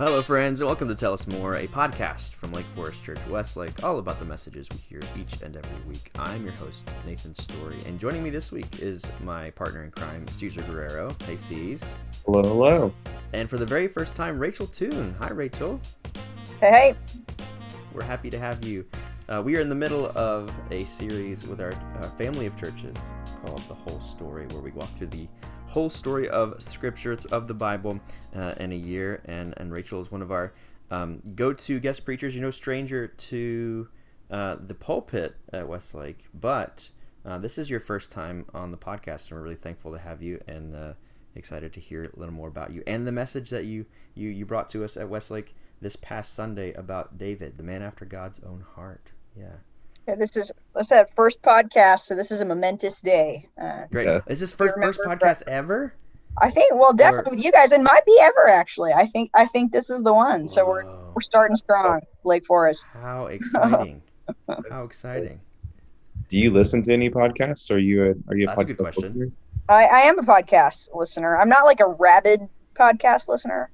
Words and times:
Well, 0.00 0.08
hello, 0.08 0.22
friends, 0.22 0.62
and 0.62 0.66
welcome 0.66 0.88
to 0.88 0.94
Tell 0.94 1.12
Us 1.12 1.26
More, 1.26 1.56
a 1.56 1.66
podcast 1.66 2.30
from 2.30 2.52
Lake 2.52 2.64
Forest 2.74 3.04
Church 3.04 3.18
Westlake, 3.28 3.84
all 3.84 3.98
about 3.98 4.18
the 4.18 4.24
messages 4.24 4.66
we 4.70 4.78
hear 4.78 5.02
each 5.14 5.42
and 5.42 5.54
every 5.54 5.86
week. 5.86 6.10
I'm 6.14 6.42
your 6.42 6.54
host, 6.54 6.88
Nathan 7.04 7.34
Story, 7.34 7.76
and 7.84 8.00
joining 8.00 8.22
me 8.22 8.30
this 8.30 8.50
week 8.50 8.80
is 8.80 9.04
my 9.22 9.50
partner 9.50 9.84
in 9.84 9.90
crime, 9.90 10.26
Caesar 10.28 10.62
Guerrero. 10.62 11.14
Hey, 11.26 11.36
C's. 11.36 11.84
Hello, 12.24 12.40
hello. 12.42 12.94
And 13.34 13.50
for 13.50 13.58
the 13.58 13.66
very 13.66 13.88
first 13.88 14.14
time, 14.14 14.38
Rachel 14.38 14.66
Toone. 14.66 15.14
Hi, 15.18 15.32
Rachel. 15.32 15.78
Hey, 16.60 16.70
hey. 16.70 16.96
We're 17.92 18.02
happy 18.02 18.30
to 18.30 18.38
have 18.38 18.64
you. 18.64 18.86
Uh, 19.28 19.42
we 19.44 19.54
are 19.58 19.60
in 19.60 19.68
the 19.68 19.74
middle 19.74 20.06
of 20.16 20.50
a 20.70 20.86
series 20.86 21.46
with 21.46 21.60
our 21.60 21.74
uh, 22.00 22.08
family 22.12 22.46
of 22.46 22.56
churches 22.56 22.96
called 23.44 23.62
The 23.68 23.74
Whole 23.74 24.00
Story, 24.00 24.46
where 24.46 24.62
we 24.62 24.70
walk 24.70 24.88
through 24.96 25.08
the 25.08 25.28
whole 25.70 25.90
story 25.90 26.28
of 26.28 26.60
Scripture 26.62 27.18
of 27.30 27.48
the 27.48 27.54
Bible 27.54 28.00
uh, 28.34 28.54
in 28.58 28.72
a 28.72 28.76
year. 28.76 29.22
And 29.24 29.54
and 29.56 29.72
Rachel 29.72 30.00
is 30.00 30.10
one 30.10 30.22
of 30.22 30.30
our 30.30 30.52
um, 30.90 31.22
go-to 31.34 31.80
guest 31.80 32.04
preachers. 32.04 32.34
You 32.34 32.40
know, 32.40 32.50
stranger 32.50 33.06
to 33.06 33.88
uh, 34.30 34.56
the 34.64 34.74
pulpit 34.74 35.36
at 35.52 35.68
Westlake, 35.68 36.28
but 36.34 36.90
uh, 37.24 37.38
this 37.38 37.58
is 37.58 37.70
your 37.70 37.80
first 37.80 38.10
time 38.10 38.46
on 38.54 38.70
the 38.70 38.76
podcast, 38.76 39.30
and 39.30 39.38
we're 39.38 39.44
really 39.44 39.56
thankful 39.56 39.92
to 39.92 39.98
have 39.98 40.22
you 40.22 40.40
and 40.46 40.74
uh, 40.74 40.92
excited 41.34 41.72
to 41.72 41.80
hear 41.80 42.04
a 42.04 42.18
little 42.18 42.34
more 42.34 42.48
about 42.48 42.72
you 42.72 42.82
and 42.86 43.06
the 43.06 43.12
message 43.12 43.50
that 43.50 43.64
you 43.64 43.86
you 44.14 44.28
you 44.28 44.44
brought 44.44 44.68
to 44.70 44.84
us 44.84 44.96
at 44.96 45.08
Westlake 45.08 45.54
this 45.80 45.96
past 45.96 46.34
Sunday 46.34 46.72
about 46.74 47.16
David, 47.16 47.56
the 47.56 47.62
man 47.62 47.82
after 47.82 48.04
God's 48.04 48.40
own 48.40 48.64
heart. 48.74 49.12
Yeah. 49.36 49.56
Yeah, 50.08 50.14
this 50.16 50.36
is 50.36 50.50
what's 50.72 50.88
that 50.88 51.14
first 51.14 51.42
podcast, 51.42 52.00
so 52.00 52.14
this 52.14 52.30
is 52.30 52.40
a 52.40 52.44
momentous 52.44 53.00
day. 53.00 53.48
Uh, 53.60 53.84
Great. 53.92 54.06
Yeah. 54.06 54.20
Is 54.26 54.40
this 54.40 54.52
first 54.52 54.74
first 54.80 54.98
remember- 55.00 55.24
podcast 55.26 55.42
ever? 55.46 55.94
I 56.38 56.48
think, 56.48 56.72
well, 56.74 56.92
definitely 56.92 57.36
with 57.36 57.44
you 57.44 57.50
guys, 57.52 57.72
it 57.72 57.80
might 57.80 58.06
be 58.06 58.16
ever 58.22 58.48
actually. 58.48 58.92
I 58.92 59.04
think, 59.04 59.30
I 59.34 59.46
think 59.46 59.72
this 59.72 59.90
is 59.90 60.02
the 60.02 60.12
one. 60.14 60.46
So 60.46 60.64
we're 60.66 60.84
we're 61.12 61.20
starting 61.20 61.56
strong, 61.56 62.00
Lake 62.24 62.46
Forest. 62.46 62.86
How 62.92 63.26
exciting! 63.36 64.00
How 64.70 64.84
exciting! 64.84 65.40
Do 66.28 66.38
you 66.38 66.52
listen 66.52 66.82
to 66.84 66.92
any 66.92 67.10
podcasts? 67.10 67.70
Are 67.70 67.78
you 67.78 68.04
a 68.04 68.30
are 68.30 68.36
you 68.36 68.44
a 68.44 68.46
That's 68.46 68.62
a 68.62 68.64
good 68.64 68.78
podcast 68.78 68.82
question. 68.82 69.02
listener? 69.02 69.32
I, 69.68 69.84
I 69.84 70.00
am 70.02 70.18
a 70.18 70.22
podcast 70.22 70.88
listener. 70.94 71.36
I'm 71.36 71.48
not 71.48 71.64
like 71.64 71.80
a 71.80 71.86
rabid 71.88 72.40
podcast 72.74 73.28
listener, 73.28 73.70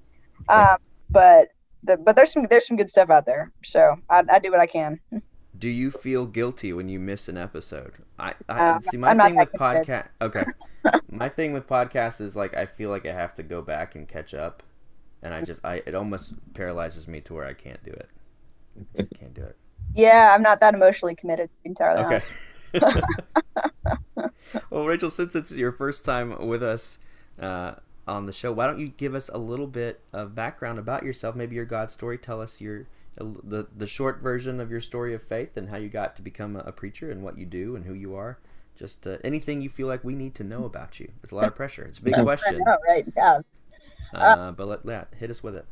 um, 0.48 0.78
but 1.10 1.48
the 1.84 1.98
but 1.98 2.16
there's 2.16 2.32
some 2.32 2.46
there's 2.48 2.66
some 2.66 2.76
good 2.78 2.90
stuff 2.90 3.10
out 3.10 3.26
there. 3.26 3.52
So 3.64 3.96
I, 4.08 4.24
I 4.30 4.38
do 4.38 4.50
what 4.50 4.60
I 4.60 4.66
can. 4.66 4.98
Do 5.56 5.68
you 5.68 5.90
feel 5.90 6.26
guilty 6.26 6.72
when 6.72 6.88
you 6.88 6.98
miss 6.98 7.28
an 7.28 7.36
episode? 7.36 7.94
I, 8.18 8.34
I 8.48 8.58
Uh, 8.58 8.80
see. 8.80 8.96
My 8.96 9.10
I'm 9.10 9.18
thing 9.18 9.36
with 9.36 9.52
podcast. 9.52 10.08
Okay, 10.20 10.44
my 11.10 11.28
thing 11.28 11.52
with 11.52 11.66
podcasts 11.66 12.20
is 12.20 12.36
like 12.36 12.54
I 12.56 12.66
feel 12.66 12.90
like 12.90 13.06
I 13.06 13.12
have 13.12 13.34
to 13.34 13.42
go 13.42 13.62
back 13.62 13.94
and 13.94 14.06
catch 14.08 14.34
up, 14.34 14.62
and 15.22 15.32
I 15.34 15.42
just 15.42 15.60
I 15.64 15.82
it 15.86 15.94
almost 15.94 16.34
paralyzes 16.54 17.08
me 17.08 17.20
to 17.22 17.34
where 17.34 17.46
I 17.46 17.54
can't 17.54 17.82
do 17.82 17.90
it. 17.92 18.10
Just 18.96 19.12
can't 19.14 19.34
do 19.34 19.42
it. 19.42 19.56
Yeah, 19.94 20.32
I'm 20.34 20.42
not 20.42 20.60
that 20.60 20.74
emotionally 20.74 21.14
committed 21.14 21.48
entirely. 21.64 22.02
Okay. 22.04 22.22
well, 24.70 24.86
Rachel, 24.86 25.10
since 25.10 25.34
it's 25.34 25.52
your 25.52 25.72
first 25.72 26.04
time 26.04 26.46
with 26.46 26.62
us 26.62 26.98
uh, 27.40 27.74
on 28.06 28.26
the 28.26 28.32
show, 28.32 28.52
why 28.52 28.66
don't 28.66 28.78
you 28.78 28.88
give 28.88 29.14
us 29.14 29.30
a 29.32 29.38
little 29.38 29.66
bit 29.66 30.00
of 30.12 30.34
background 30.34 30.78
about 30.78 31.02
yourself? 31.04 31.34
Maybe 31.36 31.56
your 31.56 31.64
God 31.64 31.90
story. 31.90 32.18
Tell 32.18 32.40
us 32.40 32.60
your 32.60 32.86
the 33.16 33.66
the 33.74 33.86
short 33.86 34.20
version 34.20 34.60
of 34.60 34.70
your 34.70 34.80
story 34.80 35.14
of 35.14 35.22
faith 35.22 35.56
and 35.56 35.70
how 35.70 35.76
you 35.76 35.88
got 35.88 36.16
to 36.16 36.22
become 36.22 36.56
a, 36.56 36.72
preacher 36.72 37.10
and 37.10 37.22
what 37.22 37.38
you 37.38 37.46
do 37.46 37.76
and 37.76 37.84
who 37.84 37.94
you 37.94 38.14
are. 38.14 38.38
Just 38.76 39.06
uh, 39.06 39.16
anything 39.24 39.62
you 39.62 39.70
feel 39.70 39.86
like 39.86 40.04
we 40.04 40.14
need 40.14 40.34
to 40.34 40.44
know 40.44 40.66
about 40.66 41.00
you. 41.00 41.10
It's 41.22 41.32
a 41.32 41.34
lot 41.34 41.46
of 41.46 41.54
pressure. 41.54 41.84
It's 41.84 41.98
a 41.98 42.02
big 42.02 42.14
question, 42.14 42.58
know, 42.58 42.76
right? 42.86 43.06
Yeah. 43.16 43.38
uh, 44.14 44.52
but 44.52 44.68
let, 44.68 44.84
let 44.84 45.08
hit 45.14 45.30
us 45.30 45.42
with 45.42 45.56
it. 45.56 45.64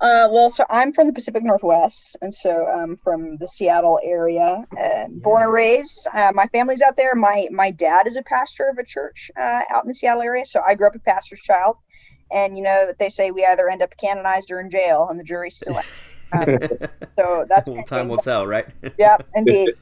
Uh, 0.00 0.28
well, 0.30 0.50
so 0.50 0.64
I'm 0.68 0.92
from 0.92 1.06
the 1.06 1.12
Pacific 1.12 1.44
Northwest, 1.44 2.16
and 2.20 2.34
so 2.34 2.66
I'm 2.66 2.96
from 2.96 3.36
the 3.36 3.46
Seattle 3.46 4.00
area. 4.02 4.64
Uh, 4.76 5.04
Born 5.08 5.44
and 5.44 5.52
raised, 5.52 6.08
uh, 6.12 6.32
my 6.34 6.46
family's 6.48 6.82
out 6.82 6.96
there. 6.96 7.14
My 7.14 7.46
my 7.52 7.70
dad 7.70 8.08
is 8.08 8.16
a 8.16 8.22
pastor 8.22 8.68
of 8.68 8.78
a 8.78 8.84
church 8.84 9.30
uh, 9.38 9.62
out 9.70 9.84
in 9.84 9.88
the 9.88 9.94
Seattle 9.94 10.22
area, 10.22 10.44
so 10.44 10.60
I 10.66 10.74
grew 10.74 10.88
up 10.88 10.96
a 10.96 10.98
pastor's 10.98 11.40
child. 11.40 11.76
And 12.32 12.56
you 12.56 12.64
know, 12.64 12.92
they 12.98 13.08
say 13.08 13.30
we 13.30 13.46
either 13.46 13.68
end 13.68 13.80
up 13.82 13.96
canonized 13.96 14.50
or 14.50 14.60
in 14.60 14.68
jail, 14.68 15.06
and 15.08 15.18
the 15.18 15.24
jury's 15.24 15.56
still 15.56 15.78
so 17.16 17.46
that's 17.48 17.68
time 17.86 18.08
will 18.08 18.18
tell, 18.18 18.46
right? 18.46 18.66
yeah, 18.98 19.16
indeed. 19.34 19.74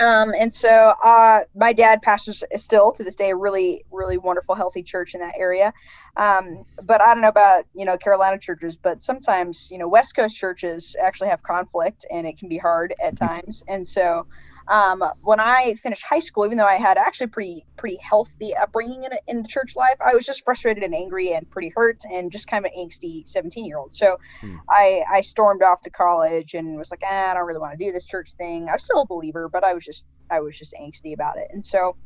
Um, 0.00 0.32
and 0.38 0.52
so 0.54 0.94
uh, 1.02 1.40
my 1.56 1.72
dad 1.72 2.02
pastors 2.02 2.44
still 2.56 2.92
to 2.92 3.02
this 3.02 3.16
day 3.16 3.30
a 3.30 3.36
really, 3.36 3.84
really 3.90 4.16
wonderful, 4.16 4.54
healthy 4.54 4.82
church 4.82 5.14
in 5.14 5.20
that 5.20 5.34
area. 5.36 5.72
Um, 6.16 6.64
but 6.84 7.00
I 7.00 7.14
don't 7.14 7.20
know 7.20 7.28
about 7.28 7.64
you 7.74 7.84
know 7.84 7.96
Carolina 7.96 8.38
churches, 8.38 8.76
but 8.76 9.02
sometimes 9.02 9.68
you 9.70 9.78
know 9.78 9.88
West 9.88 10.14
Coast 10.14 10.36
churches 10.36 10.96
actually 11.00 11.28
have 11.28 11.42
conflict, 11.42 12.06
and 12.10 12.26
it 12.26 12.38
can 12.38 12.48
be 12.48 12.58
hard 12.58 12.94
at 13.02 13.16
times. 13.16 13.64
And 13.68 13.86
so 13.86 14.26
um, 14.70 15.02
when 15.22 15.40
I 15.40 15.74
finished 15.74 16.04
high 16.04 16.18
school, 16.20 16.44
even 16.46 16.58
though 16.58 16.66
I 16.66 16.76
had 16.76 16.98
actually 16.98 17.28
pretty 17.28 17.66
pretty 17.78 17.98
healthy 18.02 18.54
upbringing 18.56 19.04
in, 19.04 19.12
in 19.26 19.44
church 19.48 19.72
life, 19.76 19.96
I 20.04 20.14
was 20.14 20.26
just 20.26 20.42
frustrated 20.44 20.82
and 20.84 20.94
angry 20.94 21.32
and 21.32 21.48
pretty 21.50 21.72
hurt 21.74 21.98
and 22.10 22.30
just 22.32 22.46
kind 22.48 22.64
of 22.64 22.70
an 22.74 22.80
angsty 22.88 23.22
17 23.26 23.64
year 23.66 23.78
old. 23.78 23.92
So 23.94 24.16
Hmm. 24.42 24.58
I 24.70 25.04
I 25.10 25.20
stormed 25.22 25.62
off 25.62 25.80
to 25.82 25.90
college 25.90 26.54
and 26.54 26.78
was 26.78 26.90
like, 26.90 27.00
ah, 27.04 27.30
I 27.30 27.34
don't 27.34 27.46
really 27.46 27.60
want 27.60 27.78
to 27.78 27.84
do 27.84 27.92
this 27.92 28.06
church 28.06 28.34
thing. 28.38 28.68
I 28.68 28.72
was 28.72 28.84
still 28.84 29.02
a 29.02 29.06
believer, 29.06 29.48
but 29.52 29.64
I 29.64 29.74
was 29.74 29.84
just 29.84 30.06
I 30.30 30.40
was 30.40 30.58
just 30.58 30.74
angsty 30.80 31.14
about 31.14 31.38
it. 31.38 31.48
And 31.52 31.64
so 31.64 31.96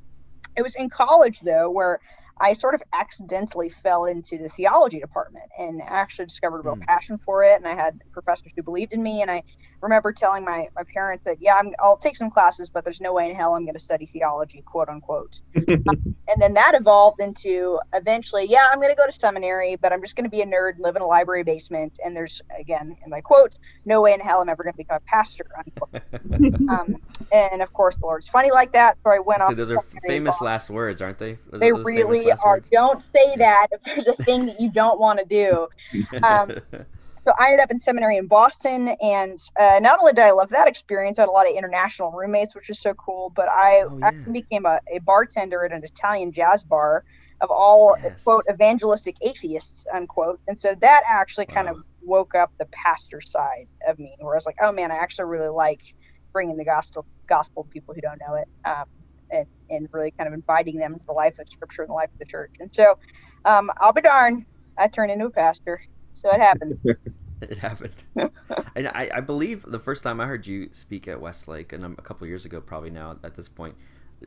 it 0.56 0.62
was 0.62 0.74
in 0.74 0.90
college 0.90 1.40
though 1.40 1.70
where 1.70 1.98
I 2.40 2.54
sort 2.54 2.74
of 2.74 2.82
accidentally 2.92 3.68
fell 3.68 4.04
into 4.06 4.38
the 4.38 4.48
theology 4.48 4.98
department 4.98 5.44
and 5.58 5.80
actually 5.82 6.26
discovered 6.26 6.60
a 6.60 6.62
real 6.62 6.78
Hmm. 6.78 6.84
passion 6.88 7.18
for 7.18 7.44
it. 7.44 7.56
And 7.56 7.68
I 7.68 7.74
had 7.74 8.00
professors 8.12 8.52
who 8.56 8.62
believed 8.62 8.94
in 8.94 9.02
me. 9.02 9.22
And 9.22 9.30
I 9.30 9.42
remember 9.82 10.12
telling 10.12 10.44
my, 10.44 10.69
my 10.76 10.84
parents 10.84 11.25
that, 11.25 11.38
yeah, 11.41 11.56
I'm, 11.56 11.75
I'll 11.81 11.97
take 11.97 12.16
some 12.16 12.31
classes, 12.31 12.70
but 12.70 12.84
there's 12.84 13.00
no 13.00 13.12
way 13.12 13.28
in 13.28 13.37
hell 13.37 13.54
I'm 13.54 13.65
going 13.65 13.75
to 13.75 13.81
study 13.81 14.06
theology, 14.06 14.62
quote 14.62 14.88
unquote. 14.88 15.41
and 15.54 15.84
then 16.38 16.54
that 16.54 16.75
evolved 16.75 17.20
into 17.20 17.81
eventually, 17.92 18.47
yeah, 18.48 18.69
I'm 18.72 18.78
going 18.78 18.91
to 18.91 18.97
go 18.97 19.04
to 19.04 19.12
seminary, 19.12 19.76
but 19.76 19.92
I'm 19.92 20.00
just 20.00 20.15
going 20.15 20.25
to 20.25 20.31
be 20.31 20.41
a 20.41 20.47
nerd 20.47 20.75
and 20.75 20.81
live 20.82 20.94
in 20.94 21.03
a 21.03 21.06
library 21.06 21.42
basement. 21.42 21.98
And 22.04 22.16
there's, 22.16 22.41
again, 22.59 22.97
in 23.04 23.10
my 23.10 23.21
quote, 23.21 23.56
no 23.84 24.00
way 24.00 24.15
in 24.15 24.21
hell 24.21 24.41
I'm 24.41 24.48
ever 24.48 24.62
going 24.62 24.72
to 24.72 24.76
become 24.76 24.98
a 24.98 25.04
pastor, 25.04 25.47
unquote. 25.59 26.03
um, 26.69 26.97
and 27.32 27.60
of 27.60 27.72
course, 27.72 27.97
the 27.97 28.06
Lord's 28.06 28.28
funny 28.28 28.53
like 28.53 28.72
that. 28.72 28.97
So 29.03 29.10
I 29.10 29.19
went 29.19 29.41
So 29.41 29.47
off. 29.47 29.56
those 29.56 29.72
are 29.72 29.82
famous 30.06 30.38
and 30.38 30.47
last 30.47 30.71
words, 30.71 31.03
aren't 31.03 31.19
they? 31.19 31.38
Those- 31.50 31.60
they 31.60 31.71
those 31.72 31.84
really 31.84 32.31
are. 32.31 32.38
words? 32.44 32.69
Don't 32.71 33.03
say 33.12 33.34
that 33.37 33.66
if 33.72 33.82
there's 33.82 34.06
a 34.06 34.15
thing 34.15 34.47
that 34.47 34.60
you 34.60 34.71
don't 34.71 35.00
want 35.00 35.19
to 35.19 35.25
do. 35.25 35.69
Um, 36.22 36.53
So 37.25 37.33
I 37.38 37.47
ended 37.47 37.60
up 37.60 37.71
in 37.71 37.78
seminary 37.78 38.16
in 38.16 38.27
Boston, 38.27 38.97
and 39.00 39.38
uh, 39.59 39.78
not 39.81 40.00
only 40.00 40.12
did 40.12 40.25
I 40.25 40.33
love 40.33 40.49
that 40.50 40.66
experience, 40.66 41.19
I 41.19 41.22
had 41.22 41.28
a 41.28 41.33
lot 41.33 41.49
of 41.49 41.55
international 41.56 42.10
roommates, 42.10 42.55
which 42.55 42.69
was 42.69 42.81
so 42.81 42.94
cool. 42.94 43.33
But 43.37 43.49
I 43.50 43.84
Oh, 43.84 43.99
yeah. 43.99 44.09
actually 44.09 44.41
became 44.43 44.66
a, 44.66 44.81
a 44.93 44.99
bartender 45.00 45.65
at 45.65 45.72
an 45.72 45.83
Italian 45.84 46.33
jazz 46.33 46.65
bar 46.65 47.05
of 47.41 47.50
all 47.50 47.97
Yes. 48.03 48.25
quote 48.25 48.44
evangelistic 48.53 49.16
atheists 49.22 49.84
unquote, 49.94 50.41
and 50.49 50.59
so 50.59 50.75
that 50.81 51.03
actually 51.09 51.47
kind 51.55 51.69
Wow. 51.69 51.77
of 51.77 51.77
woke 52.03 52.34
up 52.34 52.50
the 52.59 52.66
pastor 52.84 53.21
side 53.21 53.66
of 53.89 53.99
me, 54.00 54.15
where 54.19 54.34
I 54.34 54.39
was 54.39 54.47
like, 54.47 54.56
oh 54.60 54.72
man, 54.72 54.91
I 54.91 54.97
actually 54.97 55.27
really 55.27 55.49
like 55.49 55.81
bringing 56.33 56.56
the 56.56 56.65
gospel 56.65 57.06
gospel 57.28 57.65
to 57.65 57.69
people 57.71 57.94
who 57.94 58.00
don't 58.00 58.21
know 58.27 58.34
it. 58.37 58.49
Um, 58.69 58.84
and, 59.33 59.47
and 59.71 59.87
really 59.93 60.12
kind 60.19 60.28
of 60.28 60.34
inviting 60.34 60.77
them 60.78 60.94
to 60.94 61.00
the 61.09 61.15
life 61.15 61.34
of 61.41 61.47
scripture 61.50 61.83
and 61.83 61.89
the 61.91 61.94
life 61.94 62.10
of 62.12 62.19
the 62.21 62.27
church. 62.27 62.50
And 62.60 62.71
so 62.75 62.97
um, 63.47 63.71
I'll 63.78 63.93
be 63.94 64.03
darned, 64.03 64.44
I 64.78 64.89
turned 64.89 65.10
into 65.10 65.27
a 65.27 65.31
pastor. 65.31 65.81
So 66.14 66.30
it 66.30 66.40
happened. 66.40 66.78
It 67.42 67.58
happened. 67.58 67.94
and 68.76 68.86
I, 68.88 69.10
I 69.14 69.20
believe 69.20 69.64
the 69.66 69.80
first 69.80 70.04
time 70.04 70.20
I 70.20 70.26
heard 70.26 70.46
you 70.46 70.68
speak 70.70 71.08
at 71.08 71.20
Westlake, 71.20 71.72
and 71.72 71.84
a 71.84 72.02
couple 72.02 72.24
years 72.26 72.44
ago, 72.44 72.60
probably 72.60 72.90
now 72.90 73.16
at 73.24 73.34
this 73.34 73.48
point, 73.48 73.74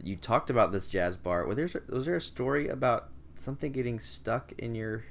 you 0.03 0.17
talked 0.17 0.49
about 0.49 0.73
this 0.73 0.87
jazz 0.87 1.15
bar. 1.15 1.45
Was 1.47 1.55
there, 1.55 1.81
was 1.87 2.05
there 2.05 2.17
a 2.17 2.21
story 2.21 2.67
about 2.67 3.09
something 3.35 3.71
getting 3.71 3.99
stuck 3.99 4.51
in 4.57 4.75
your 4.75 5.05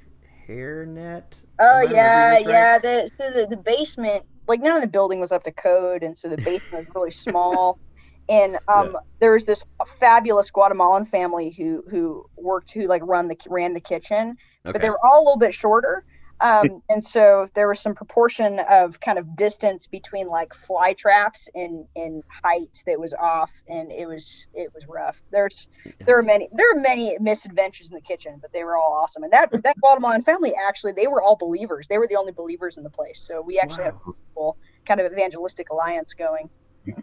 hairnet? 0.47 1.23
Oh 1.59 1.81
yeah, 1.81 2.33
right? 2.33 2.47
yeah. 2.47 2.79
The 2.79 3.09
so 3.19 3.31
the, 3.31 3.47
the 3.47 3.57
basement, 3.57 4.23
like 4.47 4.61
none 4.61 4.75
of 4.75 4.81
the 4.81 4.87
building 4.87 5.19
was 5.19 5.31
up 5.31 5.43
to 5.45 5.51
code, 5.51 6.03
and 6.03 6.17
so 6.17 6.29
the 6.29 6.37
basement 6.37 6.85
was 6.85 6.95
really 6.95 7.11
small. 7.11 7.79
And 8.27 8.57
um, 8.67 8.97
there 9.19 9.33
was 9.33 9.45
this 9.45 9.63
fabulous 9.85 10.49
Guatemalan 10.49 11.05
family 11.05 11.51
who 11.51 11.83
who 11.91 12.25
worked 12.35 12.73
who 12.73 12.87
like 12.87 13.03
run 13.05 13.27
the 13.27 13.37
ran 13.47 13.75
the 13.75 13.79
kitchen, 13.79 14.35
but 14.63 14.81
they 14.81 14.89
were 14.89 14.97
all 15.03 15.19
a 15.19 15.23
little 15.23 15.37
bit 15.37 15.53
shorter. 15.53 16.03
Um, 16.41 16.81
and 16.89 17.03
so 17.03 17.49
there 17.55 17.67
was 17.67 17.79
some 17.79 17.95
proportion 17.95 18.59
of 18.59 18.99
kind 18.99 19.17
of 19.17 19.35
distance 19.35 19.87
between 19.87 20.27
like 20.27 20.53
fly 20.53 20.93
traps 20.93 21.47
and 21.55 21.85
and 21.95 22.23
height 22.43 22.83
that 22.85 22.99
was 22.99 23.13
off, 23.13 23.51
and 23.69 23.91
it 23.91 24.05
was 24.05 24.47
it 24.53 24.71
was 24.73 24.85
rough. 24.87 25.21
There's 25.31 25.69
there 26.05 26.19
are 26.19 26.23
many 26.23 26.49
there 26.51 26.71
are 26.71 26.79
many 26.79 27.17
misadventures 27.19 27.89
in 27.89 27.95
the 27.95 28.01
kitchen, 28.01 28.37
but 28.41 28.51
they 28.51 28.63
were 28.63 28.75
all 28.75 29.01
awesome. 29.01 29.23
And 29.23 29.31
that 29.31 29.49
that 29.63 29.79
Guatemalan 29.79 30.23
family 30.23 30.53
actually 30.55 30.91
they 30.91 31.07
were 31.07 31.21
all 31.21 31.37
believers. 31.37 31.87
They 31.87 31.97
were 31.97 32.07
the 32.07 32.17
only 32.17 32.33
believers 32.33 32.77
in 32.77 32.83
the 32.83 32.89
place. 32.89 33.19
So 33.19 33.41
we 33.41 33.59
actually 33.59 33.85
had 33.85 33.93
a 33.93 34.13
cool 34.35 34.57
kind 34.85 34.99
of 34.99 35.11
evangelistic 35.11 35.69
alliance 35.69 36.13
going. 36.13 36.49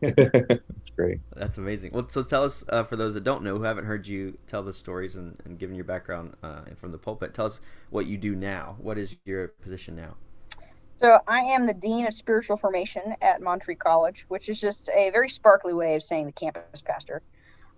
That's 0.01 0.91
great. 0.97 1.21
That's 1.35 1.59
amazing. 1.59 1.93
Well, 1.93 2.09
so 2.09 2.23
tell 2.23 2.45
us, 2.45 2.65
uh, 2.69 2.85
for 2.85 2.97
those 2.97 3.15
that 3.15 3.25
don't 3.25 3.43
know, 3.43 3.57
who 3.59 3.65
haven't 3.65 3.85
heard 3.85 4.07
you 4.07 4.39
tell 4.47 4.63
the 4.63 4.73
stories 4.73 5.17
and, 5.17 5.41
and 5.45 5.59
given 5.59 5.75
your 5.75 5.85
background 5.85 6.35
uh, 6.43 6.63
from 6.77 6.93
the 6.93 6.99
pulpit, 6.99 7.35
tell 7.35 7.47
us 7.47 7.61
what 7.91 8.07
you 8.07 8.17
do 8.17 8.35
now. 8.35 8.77
What 8.79 8.99
is 8.99 9.17
your 9.25 9.49
position 9.49 9.97
now? 9.97 10.17
So 11.01 11.19
I 11.27 11.41
am 11.41 11.67
the 11.67 11.75
dean 11.75 12.07
of 12.07 12.15
spiritual 12.15 12.57
formation 12.57 13.17
at 13.21 13.43
Montreat 13.43 13.81
College, 13.81 14.25
which 14.29 14.49
is 14.49 14.61
just 14.61 14.89
a 14.91 15.11
very 15.11 15.29
sparkly 15.29 15.73
way 15.73 15.97
of 15.97 16.03
saying 16.03 16.27
the 16.27 16.33
campus 16.33 16.81
pastor. 16.81 17.23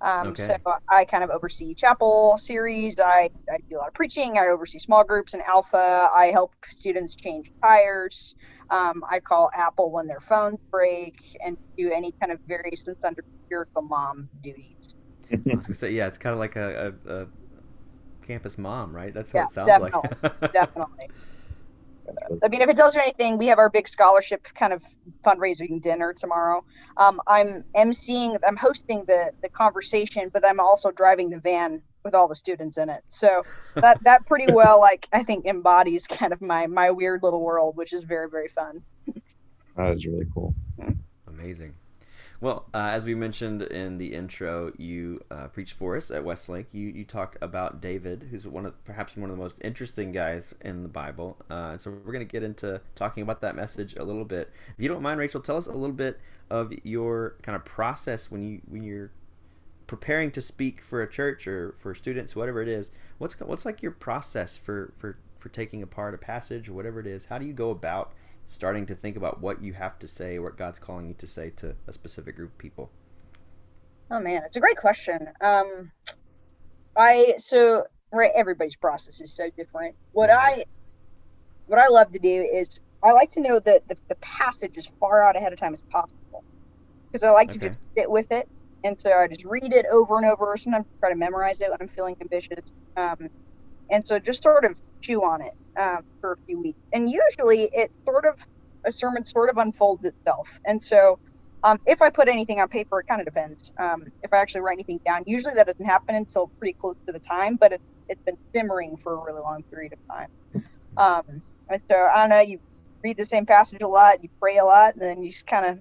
Um, 0.00 0.29
Okay. 0.29 0.46
So 0.56 0.56
I 0.91 1.05
kind 1.05 1.25
of 1.25 1.31
oversee 1.31 1.75
chapel 1.75 2.37
series. 2.38 2.96
I, 2.99 3.31
I 3.50 3.58
do 3.70 3.76
a 3.76 3.79
lot 3.79 3.88
of 3.88 3.94
preaching. 3.94 4.38
I 4.38 4.49
oversee 4.49 4.79
small 4.79 5.05
groups 5.05 5.35
and 5.35 5.43
Alpha. 5.43 6.08
I 6.14 6.26
help 6.26 6.52
students 6.70 7.14
change 7.14 7.50
tires. 7.62 8.35
Um, 8.70 9.02
I 9.11 9.20
call 9.20 9.50
Apple 9.55 9.91
when 9.93 10.06
their 10.06 10.20
phones 10.20 10.58
break 10.70 11.14
and 11.44 11.56
do 11.79 11.93
any 11.93 12.12
kind 12.20 12.32
of 12.32 12.38
various 12.46 12.87
and 12.87 12.96
sundry 13.00 13.25
spiritual 13.46 13.82
mom 13.82 14.29
duties. 14.43 14.94
I 15.32 15.37
was 15.56 15.67
gonna 15.67 15.75
say, 15.75 15.93
yeah, 15.93 16.06
it's 16.06 16.19
kind 16.19 16.32
of 16.32 16.38
like 16.38 16.56
a, 16.56 16.94
a, 17.06 17.23
a 17.23 17.26
campus 18.26 18.58
mom, 18.58 18.94
right? 18.94 19.12
That's 19.14 19.32
what 19.35 19.40
Yeah, 19.40 19.44
it 19.44 19.52
sounds 19.52 19.79
like. 19.79 19.94
Definitely. 20.52 21.08
I 22.43 22.49
mean, 22.49 22.62
if 22.62 22.69
it 22.69 22.77
tells 22.77 22.95
you 22.95 23.01
anything, 23.01 23.39
we 23.39 23.47
have 23.47 23.59
our 23.59 23.71
big 23.71 23.89
scholarship 23.89 24.47
kind 24.55 24.73
of 24.73 24.83
fundraising 25.25 25.81
dinner 25.81 26.12
tomorrow. 26.12 26.65
Um, 26.97 27.21
I'm 27.27 27.65
emceeing, 27.75 28.39
I'm 28.47 28.56
hosting 28.56 29.05
the 29.06 29.33
the 29.43 29.49
conversation, 29.49 30.31
but 30.33 30.45
I'm 30.45 30.61
also 30.61 30.91
driving 30.91 31.31
the 31.31 31.39
van 31.39 31.83
with 32.05 32.15
all 32.15 32.29
the 32.29 32.35
students 32.35 32.77
in 32.77 32.91
it. 32.91 33.03
So 33.09 33.43
that 33.75 34.03
that 34.05 34.27
pretty 34.27 34.53
well, 34.53 34.81
like 34.81 35.09
I 35.12 35.23
think, 35.23 35.47
embodies 35.47 36.06
kind 36.06 36.33
of 36.33 36.41
my 36.41 36.67
my 36.67 36.91
weird 36.91 37.23
little 37.23 37.41
world, 37.41 37.77
which 37.77 37.93
is 37.93 38.05
very 38.05 38.29
very 38.29 38.49
fun. 38.49 38.83
That 39.77 39.93
is 39.93 40.07
really 40.07 40.27
cool. 40.33 40.55
Amazing. 41.27 41.75
Well, 42.44 42.67
uh, 42.75 42.91
as 42.93 43.06
we 43.06 43.14
mentioned 43.14 43.62
in 43.62 43.96
the 43.96 44.12
intro, 44.12 44.70
you 44.76 45.23
uh, 45.31 45.46
preached 45.46 45.73
for 45.73 45.96
us 45.96 46.11
at 46.11 46.25
Westlake. 46.25 46.75
You 46.75 46.88
you 46.88 47.02
talked 47.02 47.38
about 47.41 47.81
David, 47.81 48.29
who's 48.31 48.46
one 48.46 48.67
of 48.67 48.85
perhaps 48.85 49.17
one 49.17 49.31
of 49.31 49.37
the 49.38 49.43
most 49.43 49.56
interesting 49.64 50.12
guys 50.12 50.55
in 50.61 50.82
the 50.82 50.91
Bible. 50.91 51.38
Uh, 51.49 51.79
so 51.79 51.91
we're 51.91 52.12
going 52.12 52.19
to 52.19 52.31
get 52.31 52.43
into 52.43 52.82
talking 52.94 53.23
about 53.23 53.41
that 53.41 53.56
message 53.56 53.94
a 53.96 54.05
little 54.05 54.26
bit. 54.26 54.52
If 54.76 54.82
you 54.82 54.91
don't 54.91 55.00
mind, 55.00 55.20
Rachel, 55.20 55.41
tell 55.41 55.56
us 55.56 55.67
a 55.67 55.73
little 55.73 55.96
bit 55.96 56.20
of 56.50 56.70
your 56.82 57.37
kind 57.41 57.56
of 57.56 57.64
process 57.64 58.31
when 58.31 58.43
you 58.43 58.61
when 58.69 58.82
you're 58.82 59.11
preparing 59.87 60.31
to 60.32 60.43
speak 60.43 60.82
for 60.82 61.00
a 61.00 61.11
church 61.11 61.47
or 61.47 61.75
for 61.79 61.94
students, 61.94 62.37
whatever 62.37 62.61
it 62.61 62.69
is. 62.69 62.90
What's 63.17 63.40
what's 63.40 63.64
like 63.64 63.82
your 63.82 63.93
process 63.93 64.58
for 64.58 64.93
for 64.99 65.17
for 65.38 65.49
taking 65.49 65.82
apart 65.82 66.12
a 66.12 66.19
passage 66.19 66.69
or 66.69 66.75
whatever 66.75 67.00
it 67.00 67.06
is? 67.06 67.25
How 67.25 67.38
do 67.38 67.47
you 67.47 67.55
go 67.55 67.70
about 67.70 68.12
starting 68.46 68.87
to 68.87 68.94
think 68.94 69.17
about 69.17 69.41
what 69.41 69.62
you 69.62 69.75
have 69.75 69.99
to 70.00 70.08
say, 70.08 70.38
what 70.38 70.56
God's 70.56 70.79
calling 70.79 71.08
you 71.08 71.14
to 71.14 71.26
say 71.26 71.50
to 71.56 71.76
a 71.87 71.93
specific 71.93 72.37
group 72.37 72.52
of 72.52 72.58
people? 72.58 72.91
Oh 74.11 74.20
man, 74.20 74.43
it's 74.46 74.56
a 74.56 74.61
great 74.61 74.76
question. 74.76 75.29
Um, 75.41 75.93
I 76.96 77.35
so 77.38 77.85
right, 78.12 78.32
everybody's 78.35 78.76
process 78.76 79.20
is 79.20 79.35
so 79.35 79.50
different. 79.56 79.96
What 80.12 80.31
Yeah. 80.31 80.32
I 80.32 80.64
what 81.67 81.79
I 81.79 81.88
love 81.88 82.12
to 82.12 82.19
do 82.19 82.49
is 82.52 82.79
I 83.02 83.12
like 83.12 83.31
to 83.31 83.41
know 83.41 83.61
that 83.61 83.82
the, 83.88 83.99
the 84.08 84.17
passage 84.23 84.76
as 84.79 84.88
far 85.00 85.23
out 85.23 85.37
ahead 85.37 85.52
of 85.52 85.58
time 85.58 85.75
as 85.75 85.82
possible 85.93 86.44
because 87.12 87.25
I 87.25 87.31
like 87.31 87.50
to 87.52 87.58
Okay. 87.58 87.61
just 87.61 87.79
sit 87.97 88.11
with 88.11 88.26
it, 88.31 88.47
and 88.85 88.99
so 89.00 89.12
I 89.12 89.29
just 89.29 89.44
read 89.44 89.73
it 89.73 89.87
over 89.93 90.19
and 90.19 90.26
over. 90.26 90.56
Sometimes 90.56 90.87
I 90.87 91.06
try 91.06 91.12
to 91.14 91.19
memorize 91.19 91.61
it 91.61 91.70
when 91.70 91.79
I'm 91.81 91.88
feeling 91.88 92.17
ambitious, 92.20 92.64
um, 92.97 93.29
and 93.90 94.06
so 94.06 94.19
just 94.19 94.43
sort 94.43 94.64
of 94.64 94.79
chew 95.05 95.23
on 95.23 95.43
it 95.43 95.55
um, 95.79 96.05
for 96.21 96.33
a 96.33 96.37
few 96.47 96.61
weeks. 96.61 96.79
And 96.93 97.11
usually, 97.11 97.65
it 97.73 97.91
sort 98.05 98.25
of 98.25 98.47
a 98.85 98.93
sermon 98.93 99.25
sort 99.25 99.51
of 99.51 99.59
unfolds 99.59 100.05
itself, 100.05 100.61
and 100.65 100.83
so. 100.83 101.19
Um, 101.67 101.81
if 101.87 102.03
I 102.03 102.11
put 102.11 102.29
anything 102.29 102.61
on 102.61 102.69
paper, 102.69 103.01
it 103.01 103.06
kind 103.06 103.23
of 103.23 103.25
depends. 103.25 103.73
Um, 103.79 104.05
if 104.23 104.35
I 104.35 104.37
actually 104.37 104.61
write 104.61 104.75
anything 104.75 105.01
down, 105.06 105.23
usually 105.25 105.55
that 105.55 105.67
doesn't 105.67 105.87
happen 105.87 106.15
until 106.15 106.49
pretty 106.59 106.75
close 106.75 106.97
to 107.06 107.12
the 107.12 107.19
time, 107.19 107.56
but 107.56 107.73
it, 107.73 107.81
it's 108.06 108.21
been 108.21 108.37
simmering 108.55 108.99
for 108.99 109.15
a 109.15 109.25
really 109.25 109.41
long 109.41 109.62
period 109.62 109.95
of 109.95 109.99
time. 110.06 110.29
Um, 110.99 111.43
and 111.71 111.83
so 111.91 111.97
I 111.97 112.21
don't 112.21 112.29
know, 112.29 112.41
you 112.41 112.61
read 113.03 113.17
the 113.17 113.25
same 113.25 113.47
passage 113.47 113.83
a 113.83 113.89
lot, 113.89 114.23
you 114.23 114.29
pray 114.41 114.59
a 114.59 114.65
lot, 114.67 114.95
and 114.95 115.03
then 115.03 115.23
you 115.23 115.31
just 115.31 115.47
kind 115.47 115.65
of 115.65 115.81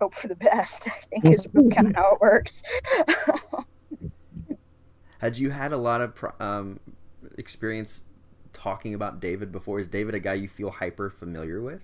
hope 0.00 0.14
for 0.14 0.28
the 0.28 0.36
best, 0.36 0.88
I 0.88 1.00
think 1.10 1.26
is 1.26 1.46
kind 1.74 1.88
of 1.88 1.96
how 1.96 2.14
it 2.14 2.20
works. 2.20 2.62
Had 5.18 5.36
you 5.36 5.50
had 5.50 5.72
a 5.72 5.76
lot 5.76 6.00
of 6.00 6.24
um, 6.40 6.78
experience 7.36 8.02
talking 8.58 8.94
about 8.94 9.20
David 9.20 9.52
before? 9.52 9.78
Is 9.80 9.88
David 9.88 10.14
a 10.14 10.20
guy 10.20 10.34
you 10.34 10.48
feel 10.48 10.70
hyper 10.70 11.10
familiar 11.10 11.62
with? 11.62 11.82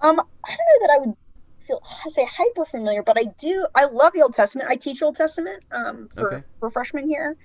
Um, 0.00 0.20
I 0.20 0.56
don't 0.56 0.82
know 0.82 0.86
that 0.86 0.92
I 0.94 0.98
would 1.06 1.14
feel 1.60 1.80
I 2.04 2.08
say 2.08 2.26
hyper 2.30 2.64
familiar, 2.64 3.02
but 3.02 3.18
I 3.18 3.24
do. 3.38 3.66
I 3.74 3.86
love 3.86 4.12
the 4.12 4.22
Old 4.22 4.34
Testament. 4.34 4.70
I 4.70 4.76
teach 4.76 5.02
Old 5.02 5.16
Testament 5.16 5.62
um, 5.72 6.08
for 6.16 6.40
Okay. 6.40 6.44
for 6.60 6.70
freshmen 6.70 7.08
here. 7.08 7.36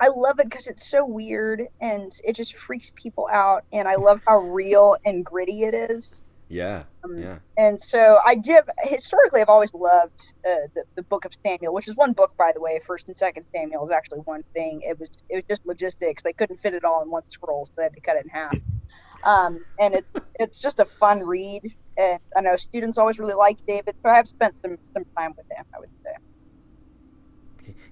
I 0.00 0.08
love 0.08 0.40
it 0.40 0.48
because 0.48 0.66
it's 0.66 0.88
so 0.90 1.06
weird 1.06 1.62
and 1.80 2.10
it 2.24 2.36
just 2.36 2.56
freaks 2.56 2.90
people 2.96 3.28
out, 3.32 3.64
and 3.72 3.86
I 3.88 3.96
love 3.96 4.20
how 4.26 4.38
real 4.38 4.96
and 5.04 5.24
gritty 5.24 5.62
it 5.62 5.74
is. 5.74 6.20
Yeah, 6.50 6.84
Um, 7.04 7.18
yeah. 7.18 7.38
And 7.58 7.82
so 7.82 8.20
I 8.26 8.34
did. 8.36 8.64
Historically, 8.82 9.40
I've 9.42 9.48
always 9.50 9.72
loved 9.74 10.12
uh, 10.48 10.68
the 10.74 10.84
the 10.96 11.04
Book 11.04 11.24
of 11.26 11.32
Samuel, 11.46 11.74
which 11.74 11.88
is 11.88 11.96
one 11.96 12.12
book, 12.14 12.32
by 12.38 12.52
the 12.54 12.60
way. 12.60 12.80
First 12.86 13.08
and 13.08 13.16
Second 13.16 13.46
Samuel 13.54 13.84
is 13.86 13.92
actually 13.92 14.20
one 14.20 14.42
thing. 14.54 14.80
It 14.82 14.98
was 15.00 15.10
it 15.30 15.36
was 15.36 15.44
just 15.50 15.62
logistics. 15.66 16.22
They 16.24 16.34
couldn't 16.34 16.58
fit 16.58 16.74
it 16.74 16.84
all 16.84 17.02
in 17.02 17.10
one 17.10 17.22
scroll, 17.28 17.66
so 17.66 17.72
they 17.78 17.84
had 17.84 17.94
to 17.94 18.02
cut 18.02 18.16
it 18.16 18.24
in 18.26 18.30
half. 18.30 18.56
Um, 19.24 19.60
and 19.80 19.94
it's 19.94 20.10
it's 20.40 20.60
just 20.60 20.80
a 20.80 20.86
fun 20.86 21.20
read. 21.24 21.62
And 21.98 22.20
I 22.36 22.42
know 22.42 22.56
students 22.56 22.98
always 22.98 23.18
really 23.20 23.34
like 23.34 23.58
David, 23.68 23.94
so 24.04 24.12
I 24.12 24.16
have 24.16 24.28
spent 24.28 24.54
some 24.66 24.76
some 24.96 25.04
time 25.18 25.32
with 25.36 25.46
him. 25.56 25.64
I 25.74 25.80
would. 25.80 25.88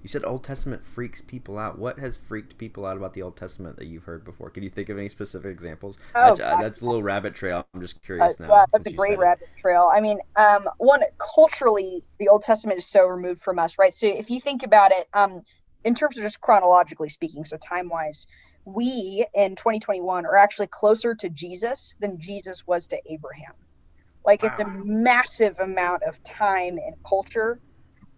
You 0.01 0.07
said 0.07 0.23
Old 0.23 0.45
Testament 0.45 0.85
freaks 0.85 1.21
people 1.21 1.57
out. 1.57 1.77
What 1.77 1.99
has 1.99 2.15
freaked 2.15 2.57
people 2.57 2.85
out 2.85 2.95
about 2.95 3.13
the 3.13 3.21
Old 3.21 3.35
Testament 3.35 3.75
that 3.77 3.85
you've 3.87 4.03
heard 4.03 4.23
before? 4.23 4.49
Can 4.49 4.63
you 4.63 4.69
think 4.69 4.87
of 4.89 4.97
any 4.97 5.09
specific 5.09 5.51
examples? 5.51 5.97
Oh, 6.15 6.35
That's- 6.35 6.39
uh, 6.39 6.61
that's 6.61 6.81
a 6.81 6.85
little 6.85 7.03
rabbit 7.03 7.35
trail. 7.35 7.65
I'm 7.73 7.81
just 7.81 7.97
Uh, 7.97 8.05
curious 8.05 8.39
now. 8.39 8.47
yeah, 8.47 8.65
that's 8.71 8.85
a 8.85 8.93
great 8.93 9.11
said 9.11 9.19
it. 9.19 9.21
rabbit 9.21 9.49
trail. 9.59 9.89
I 9.91 9.99
mean, 9.99 10.19
um, 10.37 10.69
one 10.77 11.03
culturally, 11.17 12.05
the 12.17 12.29
Old 12.29 12.43
Testament 12.43 12.79
is 12.79 12.87
so 12.87 13.05
removed 13.05 13.41
from 13.41 13.59
us, 13.59 13.77
right? 13.77 13.93
So 13.93 14.07
if 14.07 14.29
you 14.29 14.39
think 14.39 14.63
about 14.63 14.91
it, 14.91 15.09
um, 15.13 15.41
in 15.83 15.95
terms 15.95 16.17
of 16.17 16.23
just 16.23 16.39
chronologically 16.39 17.09
speaking, 17.09 17.43
so 17.43 17.57
time 17.57 17.89
wise, 17.89 18.25
we 18.63 19.25
in 19.33 19.55
2021 19.55 20.25
are 20.25 20.35
actually 20.37 20.67
closer 20.67 21.13
to 21.15 21.29
Jesus 21.29 21.95
than 21.99 22.19
Jesus 22.19 22.65
was 22.65 22.87
to 22.87 23.01
Abraham. 23.05 23.53
Like 24.25 24.43
it's 24.43 24.59
a 24.59 24.65
massive 24.65 25.59
amount 25.59 26.03
of 26.03 26.21
time 26.23 26.77
and 26.77 26.95
culture. 27.03 27.59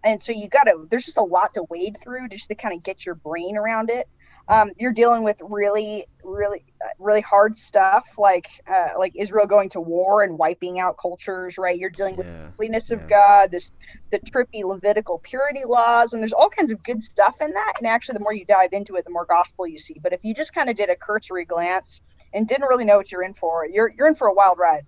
And 0.04 0.20
so 0.22 0.32
you 0.32 0.48
got 0.48 0.64
to, 0.64 0.86
there's 0.90 1.04
just 1.04 1.16
a 1.18 1.22
lot 1.24 1.54
to 1.54 1.64
wade 1.70 1.96
through 2.02 2.28
just 2.28 2.48
to 2.48 2.54
kind 2.54 2.74
of 2.74 2.82
get 2.82 3.06
your 3.06 3.14
brain 3.16 3.56
around 3.56 3.90
it. 3.90 4.06
Um, 4.48 4.72
you're 4.78 4.92
dealing 4.92 5.22
with 5.22 5.36
really, 5.40 6.06
really, 6.24 6.64
uh, 6.84 6.88
really 6.98 7.20
hard 7.20 7.54
stuff 7.56 8.06
like, 8.18 8.48
uh, 8.70 8.90
like 8.98 9.12
Israel 9.16 9.46
going 9.46 9.70
to 9.70 9.80
war 9.80 10.22
and 10.22 10.38
wiping 10.38 10.80
out 10.80 10.96
cultures, 11.00 11.56
right? 11.58 11.78
You're 11.78 11.90
dealing 11.90 12.16
with 12.16 12.26
Yeah. 12.26 12.50
holiness 12.58 12.90
of. 12.90 13.06
God, 13.06 13.50
this 13.52 13.70
the 14.10 14.20
trippy 14.20 14.64
Levitical 14.64 15.20
purity 15.24 15.62
laws, 15.66 16.12
and 16.12 16.22
there's 16.22 16.32
all 16.32 16.48
kinds 16.50 16.72
of 16.72 16.82
good 16.82 17.02
stuff 17.02 17.36
in 17.40 17.52
that. 17.52 17.74
And 17.78 17.86
actually, 17.86 18.14
the 18.14 18.20
more 18.20 18.34
you 18.34 18.44
dive 18.46 18.70
into 18.72 18.96
it, 18.96 19.04
the 19.04 19.10
more 19.12 19.26
gospel 19.26 19.66
you 19.66 19.78
see. 19.78 19.96
But 20.02 20.12
if 20.12 20.20
you 20.22 20.34
just 20.34 20.52
kind 20.54 20.68
of 20.70 20.76
did 20.76 20.90
a 20.90 20.96
cursory 20.96 21.44
glance 21.44 22.00
and 22.32 22.46
didn't 22.48 22.68
really 22.68 22.84
know 22.84 22.96
what 22.96 23.12
you're 23.12 23.22
in 23.22 23.34
for, 23.34 23.66
you're 23.70 23.92
you're 23.96 24.08
in 24.08 24.14
for 24.14 24.28
a 24.28 24.34
wild 24.34 24.58
ride. 24.58 24.86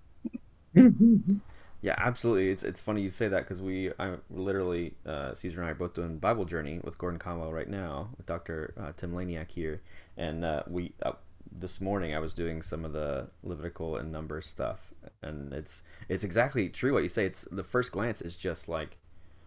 Yeah, 1.84 1.96
absolutely. 1.98 2.48
It's 2.48 2.64
it's 2.64 2.80
funny 2.80 3.02
you 3.02 3.10
say 3.10 3.28
that 3.28 3.40
because 3.40 3.60
we 3.60 3.90
I 3.98 4.14
literally 4.30 4.94
uh, 5.04 5.34
Caesar 5.34 5.60
and 5.60 5.68
I 5.68 5.72
are 5.72 5.74
both 5.74 5.92
doing 5.92 6.16
Bible 6.16 6.46
Journey 6.46 6.80
with 6.82 6.96
Gordon 6.96 7.18
Conwell 7.18 7.52
right 7.52 7.68
now 7.68 8.08
with 8.16 8.24
Dr. 8.24 8.72
Uh, 8.80 8.92
Tim 8.96 9.12
Laniak 9.12 9.50
here, 9.50 9.82
and 10.16 10.46
uh, 10.46 10.62
we 10.66 10.94
uh, 11.02 11.12
this 11.52 11.82
morning 11.82 12.14
I 12.14 12.20
was 12.20 12.32
doing 12.32 12.62
some 12.62 12.86
of 12.86 12.94
the 12.94 13.28
Levitical 13.42 13.96
and 13.98 14.10
Numbers 14.10 14.46
stuff, 14.46 14.94
and 15.22 15.52
it's 15.52 15.82
it's 16.08 16.24
exactly 16.24 16.70
true 16.70 16.94
what 16.94 17.02
you 17.02 17.08
say. 17.10 17.26
It's 17.26 17.46
the 17.52 17.62
first 17.62 17.92
glance 17.92 18.22
is 18.22 18.38
just 18.38 18.66
like, 18.66 18.96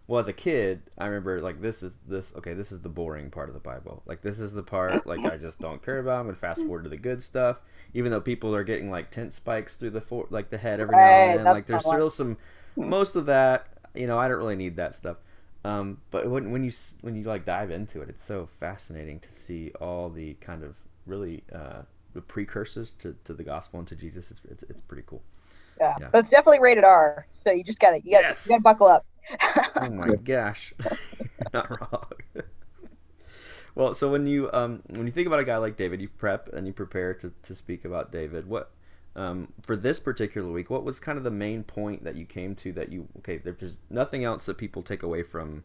well, 0.08 0.20
as 0.20 0.28
a 0.28 0.34
kid, 0.34 0.82
I 0.98 1.06
remember 1.08 1.42
like 1.42 1.62
this 1.62 1.84
is 1.84 1.94
this 2.08 2.34
okay, 2.38 2.54
this 2.54 2.72
is 2.72 2.80
the 2.80 2.90
boring 2.90 3.30
part 3.30 3.50
of 3.50 3.54
the 3.54 3.60
Bible. 3.60 4.04
Like 4.06 4.22
this 4.22 4.40
is 4.40 4.54
the 4.54 4.64
part 4.64 5.06
like 5.08 5.26
I 5.26 5.38
just 5.38 5.60
don't 5.60 5.84
care 5.84 6.00
about. 6.00 6.20
I'm 6.22 6.26
gonna 6.28 6.38
fast 6.38 6.62
forward 6.62 6.84
to 6.84 6.90
the 6.90 6.98
good 6.98 7.24
stuff, 7.24 7.58
even 7.94 8.12
though 8.12 8.22
people 8.22 8.56
are 8.56 8.64
getting 8.64 8.90
like 8.90 9.12
tent 9.12 9.34
spikes 9.34 9.74
through 9.76 9.92
the 9.92 10.02
for- 10.02 10.28
like 10.30 10.50
the 10.50 10.58
head 10.58 10.80
every 10.80 10.96
now 10.96 11.02
and 11.02 11.40
then. 11.40 11.46
Like 11.46 11.66
there's 11.66 11.84
one. 11.86 11.96
still 11.96 12.10
some 12.10 12.38
most 12.76 13.16
of 13.16 13.26
that. 13.26 13.68
You 13.96 14.08
know, 14.08 14.18
I 14.18 14.28
don't 14.28 14.38
really 14.38 14.56
need 14.56 14.76
that 14.78 14.96
stuff. 14.96 15.18
Um, 15.66 15.98
but 16.12 16.30
when 16.30 16.52
when 16.52 16.64
you 16.64 16.72
when 17.02 17.16
you 17.16 17.24
like 17.24 17.44
dive 17.44 17.72
into 17.72 18.02
it, 18.02 18.08
it's 18.10 18.24
so 18.24 18.48
fascinating 18.60 19.20
to 19.20 19.32
see 19.34 19.72
all 19.82 20.10
the 20.10 20.36
kind 20.36 20.64
of 20.64 20.76
really 21.06 21.44
uh, 21.54 21.82
the 22.14 22.22
precursors 22.22 22.92
to, 23.00 23.16
to 23.26 23.34
the 23.34 23.44
gospel 23.44 23.80
and 23.80 23.88
to 23.90 23.96
Jesus. 23.96 24.32
It's, 24.32 24.42
it's 24.50 24.64
it's 24.70 24.82
pretty 24.82 25.04
cool. 25.06 25.22
Yeah. 25.80 25.96
Yeah. 26.00 26.08
but 26.12 26.20
it's 26.20 26.30
definitely 26.30 26.60
rated 26.62 26.84
R. 26.84 27.28
So 27.32 27.52
you 27.52 27.64
just 27.64 27.80
gotta 27.80 27.98
you 28.04 28.12
gotta, 28.12 28.28
Yes. 28.28 28.46
you 28.46 28.52
gotta 28.52 28.62
buckle 28.64 28.88
up. 28.88 29.06
Oh 29.80 29.90
my 29.92 30.16
gosh, 30.16 30.74
not 31.54 31.70
wrong. 31.70 32.12
well, 33.76 33.94
so 33.94 34.10
when 34.10 34.26
you 34.26 34.50
um 34.52 34.82
when 34.88 35.06
you 35.06 35.12
think 35.12 35.28
about 35.28 35.40
a 35.40 35.44
guy 35.44 35.58
like 35.58 35.78
David, 35.78 36.02
you 36.02 36.10
prep 36.10 36.52
and 36.52 36.66
you 36.66 36.74
prepare 36.74 37.14
to, 37.16 37.32
to 37.44 37.54
speak 37.54 37.86
about 37.86 38.12
David. 38.12 38.48
What 38.48 38.72
um 39.16 39.54
for 39.62 39.76
this 39.76 40.00
particular 40.00 40.52
week, 40.52 40.70
what 40.70 40.84
was 40.84 41.00
kind 41.00 41.18
of 41.18 41.24
the 41.24 41.32
main 41.32 41.64
point 41.64 42.04
that 42.04 42.16
you 42.16 42.26
came 42.26 42.56
to 42.56 42.72
that 42.74 42.92
you 42.92 43.08
okay? 43.20 43.38
There's 43.38 43.78
nothing 43.90 44.24
else 44.24 44.48
that 44.48 44.58
people 44.58 44.82
take 44.82 45.04
away 45.04 45.22
from 45.22 45.64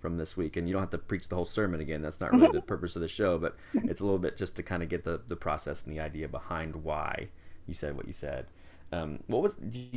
from 0.00 0.16
this 0.18 0.36
week, 0.36 0.56
and 0.56 0.66
you 0.66 0.72
don't 0.72 0.82
have 0.82 0.90
to 0.90 0.98
preach 0.98 1.28
the 1.28 1.36
whole 1.36 1.44
sermon 1.44 1.80
again. 1.80 2.02
That's 2.02 2.20
not 2.20 2.32
really 2.32 2.50
the 2.50 2.60
purpose 2.60 2.96
of 2.96 3.02
the 3.02 3.08
show, 3.08 3.38
but 3.38 3.56
it's 3.72 4.00
a 4.00 4.04
little 4.04 4.18
bit 4.18 4.36
just 4.36 4.56
to 4.56 4.62
kind 4.64 4.82
of 4.82 4.88
get 4.88 5.04
the 5.04 5.20
the 5.28 5.36
process 5.36 5.82
and 5.84 5.92
the 5.94 6.00
idea 6.00 6.26
behind 6.28 6.82
why 6.82 7.28
you 7.66 7.74
said 7.74 7.96
what 7.96 8.08
you 8.08 8.12
said. 8.12 8.46
Um, 8.92 9.20
what 9.26 9.42
was 9.42 9.54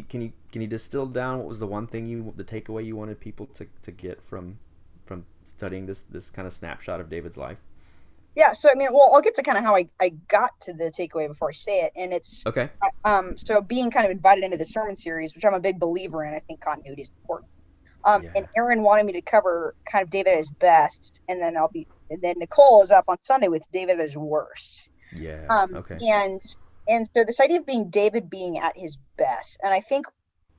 can 0.10 0.22
you 0.22 0.32
can 0.52 0.62
you 0.62 0.68
distill 0.68 1.06
down 1.06 1.40
what 1.40 1.48
was 1.48 1.60
the 1.60 1.68
one 1.68 1.86
thing 1.86 2.06
you 2.06 2.34
the 2.38 2.46
takeaway 2.46 2.86
you 2.86 2.96
wanted 2.96 3.20
people 3.20 3.48
to, 3.56 3.68
to 3.84 3.92
get 3.92 4.22
from 4.24 4.58
from 5.06 5.26
studying 5.46 5.86
this 5.86 6.04
this 6.10 6.30
kind 6.30 6.48
of 6.48 6.54
snapshot 6.54 7.02
of 7.02 7.10
David's 7.10 7.38
life? 7.38 7.58
Yeah, 8.36 8.52
so 8.52 8.70
I 8.70 8.76
mean, 8.76 8.90
well, 8.92 9.12
I'll 9.14 9.22
get 9.22 9.36
to 9.36 9.44
kind 9.44 9.58
of 9.58 9.64
how 9.64 9.76
I, 9.76 9.88
I 10.02 10.10
got 10.28 10.60
to 10.62 10.74
the 10.74 10.86
takeaway 10.86 11.28
before 11.28 11.50
I 11.50 11.54
say 11.54 11.82
it, 11.82 11.94
and 11.96 12.14
it's 12.14 12.46
okay. 12.46 12.70
Um, 13.06 13.38
so 13.38 13.62
being 13.62 13.90
kind 13.92 14.06
of 14.06 14.12
invited 14.12 14.44
into 14.44 14.58
the 14.58 14.66
sermon 14.66 14.96
series, 14.96 15.36
which 15.36 15.46
I'm 15.46 15.54
a 15.54 15.60
big 15.60 15.80
believer 15.80 16.24
in, 16.24 16.34
I 16.34 16.40
think 16.40 16.60
continuity 16.60 17.04
is 17.04 17.12
important. 17.22 17.50
Um, 18.04 18.24
yeah. 18.24 18.32
and 18.36 18.48
Aaron 18.56 18.82
wanted 18.84 19.06
me 19.06 19.14
to 19.14 19.22
cover 19.22 19.74
kind 19.90 20.04
of 20.04 20.10
David 20.10 20.32
at 20.32 20.38
his 20.38 20.50
best, 20.50 21.22
and 21.30 21.42
then 21.42 21.56
I'll 21.56 21.70
be, 21.70 21.88
and 22.10 22.22
then 22.22 22.36
Nicole 22.38 22.84
is 22.84 22.92
up 22.92 23.06
on 23.08 23.18
Sunday 23.22 23.48
with 23.48 23.66
David 23.72 24.00
at 24.00 24.06
his 24.06 24.18
worst. 24.18 24.90
Yeah. 25.16 25.46
Um, 25.50 25.74
okay. 25.74 25.98
And 26.02 26.42
and 26.88 27.08
so 27.16 27.24
this 27.24 27.40
idea 27.40 27.60
of 27.60 27.66
being 27.66 27.90
David 27.90 28.30
being 28.30 28.60
at 28.60 28.78
his 28.78 28.98
best, 29.18 29.60
and 29.64 29.74
I 29.74 29.82
think 29.82 30.06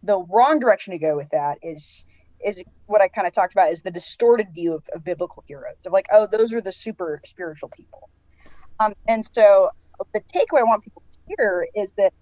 the 0.03 0.19
wrong 0.19 0.61
direction 0.61 0.93
to 0.93 0.99
go 0.99 1.17
with 1.17 1.31
that 1.31 1.59
is 1.63 2.05
is 2.45 2.63
what 2.87 3.01
I 3.01 3.09
kind 3.09 3.27
of 3.27 3.33
talked 3.33 3.53
about 3.53 3.73
is 3.73 3.81
the 3.81 3.91
distorted 3.91 4.49
view 4.55 4.75
of, 4.75 4.85
of 4.95 5.03
biblical 5.03 5.43
heroes 5.49 5.77
of 5.87 5.93
like, 5.93 6.07
oh, 6.13 6.29
those 6.31 6.53
are 6.53 6.61
the 6.61 6.73
super 6.73 7.21
spiritual 7.25 7.71
people. 7.71 8.11
Um, 8.79 8.93
and 9.09 9.27
so 9.35 9.71
the 10.13 10.21
takeaway 10.21 10.61
I 10.61 10.65
want 10.65 10.85
people 10.85 11.03
to 11.13 11.19
hear 11.29 11.67
is 11.75 11.93
that 11.93 12.13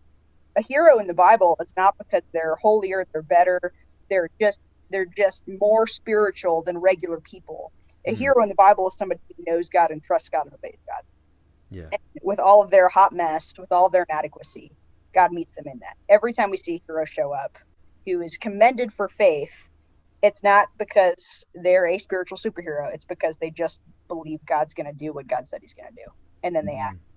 a 0.56 0.62
hero 0.62 0.98
in 0.98 1.08
the 1.08 1.14
Bible 1.14 1.56
is 1.60 1.74
not 1.76 1.98
because 1.98 2.22
they're 2.32 2.56
holier, 2.56 3.06
they're 3.12 3.22
better, 3.22 3.72
they're 4.08 4.30
just 4.40 4.60
they're 4.90 5.06
just 5.06 5.42
more 5.60 5.86
spiritual 5.86 6.62
than 6.62 6.78
regular 6.78 7.20
people. 7.20 7.72
A 8.06 8.10
mm-hmm. 8.10 8.18
hero 8.18 8.42
in 8.42 8.48
the 8.48 8.54
Bible 8.54 8.86
is 8.86 8.94
somebody 8.94 9.20
who 9.36 9.44
knows 9.46 9.68
God 9.68 9.90
and 9.90 10.02
trusts 10.02 10.28
God 10.28 10.44
and 10.44 10.54
obeys 10.54 10.78
God. 10.86 11.02
Yeah. 11.70 11.88
And 11.92 12.00
with 12.22 12.38
all 12.38 12.62
of 12.62 12.70
their 12.70 12.88
hot 12.88 13.12
mess, 13.12 13.54
with 13.58 13.72
all 13.72 13.86
of 13.86 13.92
their 13.92 14.06
inadequacy, 14.08 14.72
God 15.14 15.32
meets 15.32 15.54
them 15.54 15.66
in 15.66 15.78
that. 15.80 15.96
Every 16.08 16.32
time 16.32 16.50
we 16.50 16.56
see 16.56 16.76
a 16.76 16.82
hero 16.86 17.04
show 17.04 17.32
up 17.32 17.58
who 18.06 18.20
is 18.20 18.36
commended 18.36 18.92
for 18.92 19.08
faith, 19.08 19.68
it's 20.22 20.42
not 20.42 20.68
because 20.78 21.44
they're 21.54 21.86
a 21.86 21.98
spiritual 21.98 22.38
superhero. 22.38 22.92
It's 22.92 23.04
because 23.04 23.36
they 23.36 23.50
just 23.50 23.80
believe 24.08 24.40
God's 24.46 24.74
going 24.74 24.86
to 24.86 24.92
do 24.92 25.12
what 25.12 25.26
God 25.26 25.46
said 25.46 25.60
He's 25.62 25.74
going 25.74 25.88
to 25.88 25.94
do, 25.94 26.10
and 26.42 26.54
then 26.54 26.66
they 26.66 26.76
act. 26.76 26.96
Mm-hmm. 26.96 27.10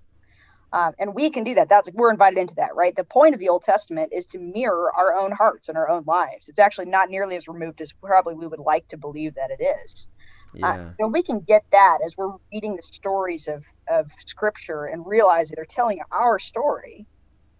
Um, 0.74 0.94
and 1.00 1.16
we 1.16 1.30
can 1.30 1.46
do 1.46 1.56
that. 1.56 1.70
That's 1.70 1.90
we're 1.94 2.12
invited 2.12 2.38
into 2.38 2.56
that, 2.56 2.76
right? 2.76 2.94
The 2.94 3.06
point 3.06 3.34
of 3.34 3.40
the 3.40 3.48
Old 3.48 3.64
Testament 3.64 4.12
is 4.12 4.26
to 4.28 4.40
mirror 4.40 4.92
our 4.98 5.16
own 5.16 5.32
hearts 5.32 5.70
and 5.70 5.78
our 5.78 5.90
own 5.90 6.04
lives. 6.06 6.50
It's 6.50 6.60
actually 6.60 6.88
not 6.88 7.10
nearly 7.10 7.38
as 7.38 7.48
removed 7.48 7.80
as 7.80 7.94
probably 7.94 8.36
we 8.36 8.48
would 8.48 8.60
like 8.60 8.86
to 8.90 8.98
believe 8.98 9.36
that 9.36 9.52
it 9.58 9.64
is. 9.64 10.08
Uh, 10.56 10.60
yeah. 10.60 10.70
Uh, 10.70 10.90
so 11.00 11.08
we 11.08 11.24
can 11.24 11.42
get 11.42 11.64
that 11.72 12.00
as 12.06 12.16
we're 12.18 12.34
reading 12.54 12.76
the 12.76 12.82
stories 12.82 13.48
of 13.48 13.64
of 13.90 14.12
Scripture 14.26 14.86
and 14.86 15.06
realize 15.06 15.50
that 15.50 15.56
they're 15.56 15.66
telling 15.70 16.00
our 16.12 16.40
story, 16.40 17.06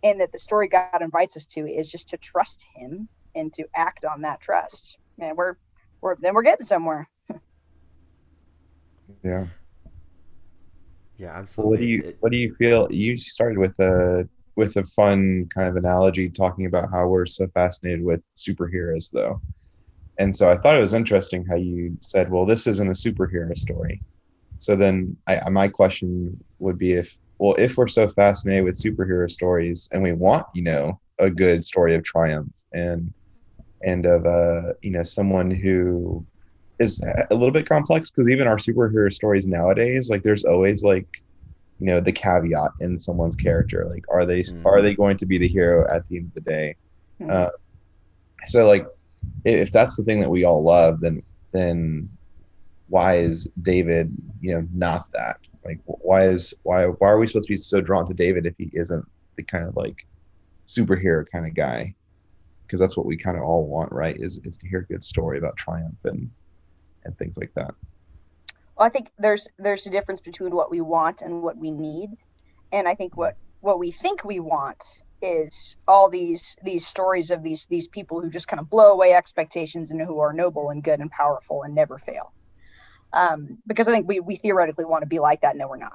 and 0.04 0.20
that 0.22 0.32
the 0.32 0.40
story 0.40 0.68
God 0.68 1.02
invites 1.02 1.38
us 1.38 1.46
to 1.48 1.62
is 1.68 1.90
just 1.90 2.10
to 2.10 2.18
trust 2.18 2.64
Him 2.76 3.10
and 3.36 3.54
to 3.54 3.66
act 3.76 4.06
on 4.06 4.22
that 4.22 4.42
trust 4.42 4.98
man, 5.18 5.36
we're 5.36 5.56
we're 6.02 6.16
then 6.20 6.34
we're 6.34 6.44
getting 6.44 6.66
somewhere. 6.66 7.10
yeah. 9.24 9.46
Yeah, 11.18 11.32
absolutely. 11.36 11.64
Well, 11.64 11.70
what 11.72 11.80
do 11.80 11.86
you 11.86 12.18
what 12.20 12.32
do 12.32 12.38
you 12.38 12.56
feel? 12.56 12.88
You 12.92 13.18
started 13.18 13.58
with 13.58 13.78
a 13.80 14.30
with 14.56 14.76
a 14.78 14.84
fun 14.84 15.48
kind 15.54 15.68
of 15.68 15.76
analogy 15.76 16.30
talking 16.30 16.66
about 16.66 16.90
how 16.92 17.08
we're 17.08 17.26
so 17.26 17.48
fascinated 17.54 18.04
with 18.04 18.22
superheroes, 18.36 19.10
though. 19.12 19.42
And 20.20 20.36
so 20.36 20.50
I 20.50 20.58
thought 20.58 20.78
it 20.78 20.82
was 20.82 20.94
interesting 20.94 21.46
how 21.46 21.56
you 21.56 21.98
said, 22.02 22.32
"Well, 22.32 22.46
this 22.46 22.68
isn't 22.68 22.88
a 22.88 22.94
superhero 22.94 23.56
story." 23.58 24.02
So 24.58 24.76
then, 24.76 25.16
I, 25.28 25.50
my 25.50 25.68
question 25.68 26.44
would 26.60 26.78
be 26.78 26.94
if, 26.94 27.16
well, 27.38 27.56
if 27.60 27.78
we're 27.78 27.88
so 27.88 28.10
fascinated 28.10 28.64
with 28.64 28.82
superhero 28.82 29.30
stories 29.30 29.88
and 29.92 30.02
we 30.02 30.14
want, 30.14 30.48
you 30.56 30.64
know, 30.64 31.00
a 31.20 31.30
good 31.30 31.64
story 31.64 31.96
of 31.96 32.04
triumph 32.04 32.52
and 32.74 33.14
and 33.84 34.06
of 34.06 34.26
uh, 34.26 34.74
you 34.82 34.92
know 34.92 35.04
someone 35.04 35.52
who 35.52 36.26
is 36.80 37.04
a 37.32 37.36
little 37.36 37.52
bit 37.52 37.68
complex 37.68 38.12
because 38.12 38.30
even 38.30 38.48
our 38.48 38.58
superhero 38.58 39.12
stories 39.12 39.48
nowadays, 39.48 40.10
like 40.10 40.24
there's 40.24 40.46
always 40.46 40.84
like 40.84 41.08
you 41.80 41.86
know 41.88 42.00
the 42.00 42.12
caveat 42.12 42.72
in 42.80 42.98
someone's 42.98 43.36
character, 43.36 43.88
like 43.90 44.06
are 44.10 44.26
they 44.26 44.42
mm. 44.42 44.66
are 44.66 44.82
they 44.82 44.96
going 44.96 45.18
to 45.18 45.26
be 45.26 45.38
the 45.38 45.48
hero 45.48 45.88
at 45.94 46.08
the 46.08 46.18
end 46.18 46.28
of 46.28 46.34
the 46.34 46.42
day? 46.42 46.76
Mm. 47.22 47.32
Uh, 47.32 47.50
so 48.46 48.68
like 48.68 48.86
if 49.46 49.72
that's 49.72 49.96
the 49.96 50.04
thing 50.04 50.20
that 50.22 50.30
we 50.30 50.44
all 50.44 50.64
love, 50.64 51.00
then 51.02 51.22
then 51.52 52.10
why 52.90 53.18
is 53.18 53.50
David 53.62 54.16
you 54.42 54.54
know 54.54 54.68
not 54.74 55.04
that? 55.14 55.38
Like 55.66 55.80
why 55.86 56.28
is 56.28 56.54
why 56.64 56.86
why 56.86 57.10
are 57.10 57.20
we 57.20 57.28
supposed 57.28 57.48
to 57.48 57.54
be 57.54 57.58
so 57.58 57.82
drawn 57.82 58.08
to 58.08 58.14
David 58.14 58.46
if 58.46 58.56
he 58.58 58.70
isn't 58.74 59.06
the 59.36 59.44
kind 59.44 59.68
of 59.68 59.76
like 59.76 60.06
superhero 60.66 61.26
kind 61.32 61.46
of 61.46 61.54
guy? 61.54 61.94
because 62.68 62.80
that's 62.80 62.98
what 62.98 63.06
we 63.06 63.18
kind 63.18 63.38
of 63.38 63.44
all 63.44 63.66
want, 63.66 63.92
right? 63.92 64.18
Is 64.20 64.40
is 64.44 64.58
to 64.60 64.68
hear 64.68 64.80
a 64.80 64.86
good 64.86 65.04
story 65.04 65.38
about 65.38 65.56
triumph 65.56 65.98
and 66.04 66.30
and 67.06 67.18
things 67.18 67.38
like 67.38 67.52
that. 67.56 67.74
Well, 68.78 68.86
I 68.86 68.90
think 68.90 69.10
there's 69.18 69.48
there's 69.58 69.88
a 69.88 69.90
difference 69.90 70.20
between 70.20 70.54
what 70.54 70.70
we 70.70 70.82
want 70.82 71.22
and 71.22 71.42
what 71.42 71.58
we 71.58 71.72
need, 71.72 72.10
and 72.72 72.88
I 72.88 72.94
think 72.94 73.16
what 73.16 73.38
what 73.62 73.80
we 73.80 73.92
think 73.92 74.24
we 74.24 74.40
want 74.40 74.84
is 75.22 75.76
all 75.88 76.10
these 76.10 76.56
these 76.64 76.88
stories 76.88 77.32
of 77.32 77.44
these 77.44 77.68
these 77.70 77.88
people 77.90 78.22
who 78.22 78.30
just 78.30 78.48
kind 78.48 78.60
of 78.62 78.70
blow 78.70 78.94
away 78.94 79.14
expectations 79.14 79.92
and 79.92 80.02
who 80.02 80.20
are 80.20 80.34
noble 80.34 80.70
and 80.72 80.84
good 80.84 81.00
and 81.00 81.12
powerful 81.12 81.64
and 81.64 81.76
never 81.76 82.00
fail. 82.00 82.34
Um, 83.14 83.60
because 83.68 83.88
I 83.88 83.94
think 83.94 84.08
we 84.08 84.20
we 84.22 84.38
theoretically 84.38 84.86
want 84.86 85.04
to 85.04 85.08
be 85.08 85.20
like 85.20 85.42
that. 85.42 85.58
No, 85.58 85.68
we're 85.70 85.78
not 85.78 85.88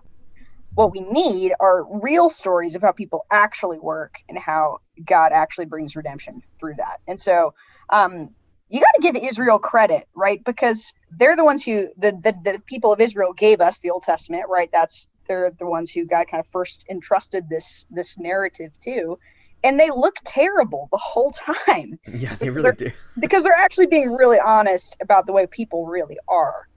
what 0.75 0.93
we 0.93 1.01
need 1.03 1.55
are 1.61 1.85
real 2.01 2.31
stories 2.31 2.77
of 2.77 2.83
how 2.83 2.93
people 2.93 3.27
actually 3.31 3.79
work 3.81 4.17
and 4.31 4.39
how 4.39 4.79
God 5.05 5.33
actually 5.33 5.67
brings 5.67 5.97
redemption 5.97 6.43
through 6.61 6.77
that. 6.77 6.99
And 7.09 7.21
so 7.21 7.55
um, 7.91 8.31
you 8.71 8.81
got 8.81 8.93
to 8.97 9.03
give 9.03 9.17
Israel 9.17 9.61
credit, 9.61 10.07
right? 10.17 10.43
Because 10.45 10.93
they're 11.11 11.37
the 11.37 11.45
ones 11.45 11.65
who 11.65 11.89
the, 11.99 12.13
the, 12.13 12.35
the 12.53 12.63
people 12.67 12.93
of 12.93 13.01
Israel 13.03 13.35
gave 13.35 13.61
us 13.61 13.81
the 13.81 13.91
Old 13.91 14.05
Testament, 14.05 14.45
right? 14.51 14.71
That's 14.73 15.09
they're 15.33 15.51
the 15.51 15.67
ones 15.67 15.91
who 15.91 16.05
God 16.05 16.27
kind 16.31 16.41
of 16.41 16.47
first 16.47 16.85
entrusted 16.91 17.49
this 17.49 17.87
this 17.91 18.19
narrative 18.19 18.73
to. 18.83 19.19
And 19.65 19.79
they 19.79 19.91
look 19.91 20.17
terrible 20.25 20.89
the 20.91 20.99
whole 20.99 21.31
time. 21.31 21.99
Yeah, 22.07 22.35
they 22.37 22.51
really 22.51 22.73
do. 22.73 22.91
because 23.21 23.45
they're 23.45 23.53
actually 23.53 23.87
being 23.87 24.13
really 24.13 24.41
honest 24.45 24.97
about 25.01 25.27
the 25.27 25.33
way 25.33 25.47
people 25.47 25.87
really 25.87 26.19
are. 26.29 26.69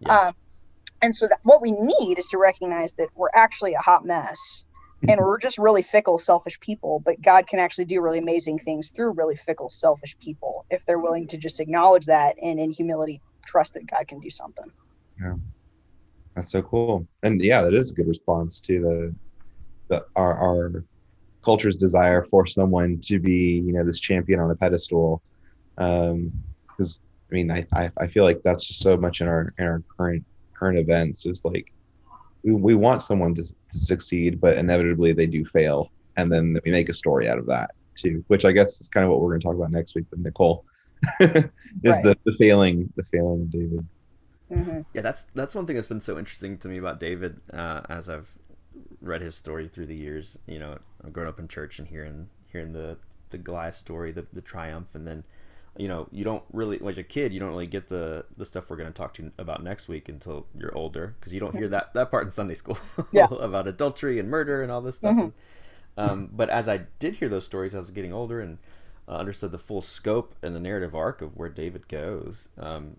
Yeah. 0.00 0.18
Um, 0.18 0.34
and 1.00 1.14
so 1.14 1.28
that, 1.28 1.38
what 1.44 1.62
we 1.62 1.72
need 1.72 2.18
is 2.18 2.26
to 2.28 2.38
recognize 2.38 2.94
that 2.94 3.08
we're 3.14 3.30
actually 3.32 3.74
a 3.74 3.80
hot 3.80 4.04
mess 4.04 4.64
and 5.02 5.12
mm-hmm. 5.12 5.20
we're 5.20 5.38
just 5.38 5.56
really 5.58 5.82
fickle, 5.82 6.18
selfish 6.18 6.58
people. 6.60 7.00
But 7.04 7.22
God 7.22 7.46
can 7.46 7.60
actually 7.60 7.86
do 7.86 8.00
really 8.00 8.18
amazing 8.18 8.58
things 8.58 8.90
through 8.90 9.12
really 9.12 9.36
fickle, 9.36 9.70
selfish 9.70 10.16
people 10.18 10.66
if 10.68 10.84
they're 10.84 10.98
willing 10.98 11.28
to 11.28 11.36
just 11.36 11.60
acknowledge 11.60 12.06
that 12.06 12.36
and 12.42 12.58
in 12.58 12.72
humility 12.72 13.20
trust 13.46 13.74
that 13.74 13.86
God 13.86 14.06
can 14.08 14.18
do 14.18 14.30
something. 14.30 14.70
Yeah, 15.20 15.36
that's 16.34 16.50
so 16.50 16.62
cool. 16.62 17.06
And 17.22 17.42
yeah, 17.42 17.62
that 17.62 17.74
is 17.74 17.90
a 17.90 17.94
good 17.94 18.08
response 18.08 18.60
to 18.62 18.80
the 18.80 19.14
the 19.88 20.06
our, 20.16 20.34
our 20.34 20.84
culture's 21.44 21.76
desire 21.76 22.22
for 22.24 22.46
someone 22.46 22.98
to 23.02 23.18
be 23.18 23.62
you 23.66 23.72
know 23.72 23.84
this 23.84 24.00
champion 24.00 24.40
on 24.40 24.50
a 24.50 24.56
pedestal. 24.56 25.22
Um, 25.78 26.32
because 26.68 27.04
I 27.30 27.34
mean, 27.34 27.50
I, 27.50 27.66
I 27.74 27.90
I 27.98 28.06
feel 28.06 28.24
like 28.24 28.42
that's 28.42 28.64
just 28.64 28.82
so 28.82 28.96
much 28.96 29.20
in 29.20 29.28
our 29.28 29.48
in 29.58 29.64
our 29.64 29.82
current 29.96 30.24
current 30.62 30.78
events 30.78 31.26
is 31.26 31.44
like 31.44 31.72
we, 32.44 32.52
we 32.52 32.74
want 32.74 33.02
someone 33.02 33.34
to, 33.34 33.42
to 33.42 33.78
succeed 33.78 34.40
but 34.40 34.56
inevitably 34.56 35.12
they 35.12 35.26
do 35.26 35.44
fail 35.44 35.90
and 36.16 36.32
then 36.32 36.58
we 36.64 36.70
make 36.70 36.88
a 36.88 36.94
story 36.94 37.28
out 37.28 37.38
of 37.38 37.46
that 37.46 37.72
too 37.96 38.24
which 38.28 38.44
i 38.44 38.52
guess 38.52 38.80
is 38.80 38.88
kind 38.88 39.04
of 39.04 39.10
what 39.10 39.20
we're 39.20 39.30
going 39.30 39.40
to 39.40 39.44
talk 39.44 39.56
about 39.56 39.72
next 39.72 39.94
week 39.94 40.04
with 40.10 40.20
nicole 40.20 40.64
is 41.20 41.30
right. 41.84 42.02
the, 42.04 42.16
the 42.24 42.32
failing 42.38 42.92
the 42.96 43.02
failing 43.02 43.42
of 43.42 43.50
david 43.50 43.86
mm-hmm. 44.52 44.80
yeah 44.94 45.02
that's 45.02 45.26
that's 45.34 45.54
one 45.54 45.66
thing 45.66 45.76
that's 45.76 45.88
been 45.88 46.00
so 46.00 46.18
interesting 46.18 46.58
to 46.58 46.68
me 46.68 46.78
about 46.78 47.00
david 47.00 47.40
uh, 47.52 47.80
as 47.88 48.08
i've 48.08 48.30
read 49.00 49.20
his 49.20 49.34
story 49.34 49.68
through 49.68 49.86
the 49.86 49.96
years 49.96 50.38
you 50.46 50.58
know 50.58 50.78
i've 51.04 51.12
grown 51.12 51.26
up 51.26 51.38
in 51.38 51.48
church 51.48 51.78
and 51.78 51.88
hearing 51.88 52.28
hearing 52.50 52.72
the 52.72 52.96
the 53.30 53.38
goliath 53.38 53.74
story 53.74 54.12
the, 54.12 54.26
the 54.32 54.40
triumph 54.40 54.94
and 54.94 55.06
then 55.06 55.24
you 55.76 55.88
know 55.88 56.06
you 56.10 56.22
don't 56.22 56.42
really 56.52 56.78
as 56.86 56.98
a 56.98 57.02
kid 57.02 57.32
you 57.32 57.40
don't 57.40 57.50
really 57.50 57.66
get 57.66 57.88
the 57.88 58.24
the 58.36 58.44
stuff 58.44 58.68
we're 58.68 58.76
going 58.76 58.88
to 58.88 58.96
talk 58.96 59.14
to 59.14 59.32
about 59.38 59.62
next 59.62 59.88
week 59.88 60.08
until 60.08 60.46
you're 60.58 60.76
older 60.76 61.14
because 61.18 61.32
you 61.32 61.40
don't 61.40 61.56
hear 61.56 61.68
that 61.68 61.92
that 61.94 62.10
part 62.10 62.24
in 62.24 62.30
sunday 62.30 62.54
school 62.54 62.78
yeah. 63.12 63.26
about 63.40 63.66
adultery 63.66 64.18
and 64.18 64.28
murder 64.28 64.62
and 64.62 64.70
all 64.70 64.82
this 64.82 64.96
stuff 64.96 65.12
mm-hmm. 65.12 65.30
and, 65.96 66.10
um, 66.10 66.28
but 66.30 66.50
as 66.50 66.68
i 66.68 66.82
did 66.98 67.16
hear 67.16 67.28
those 67.28 67.46
stories 67.46 67.74
i 67.74 67.78
was 67.78 67.90
getting 67.90 68.12
older 68.12 68.40
and 68.40 68.58
uh, 69.08 69.12
understood 69.12 69.50
the 69.50 69.58
full 69.58 69.80
scope 69.80 70.34
and 70.42 70.54
the 70.54 70.60
narrative 70.60 70.94
arc 70.94 71.22
of 71.22 71.36
where 71.36 71.48
david 71.48 71.88
goes 71.88 72.48
um, 72.58 72.96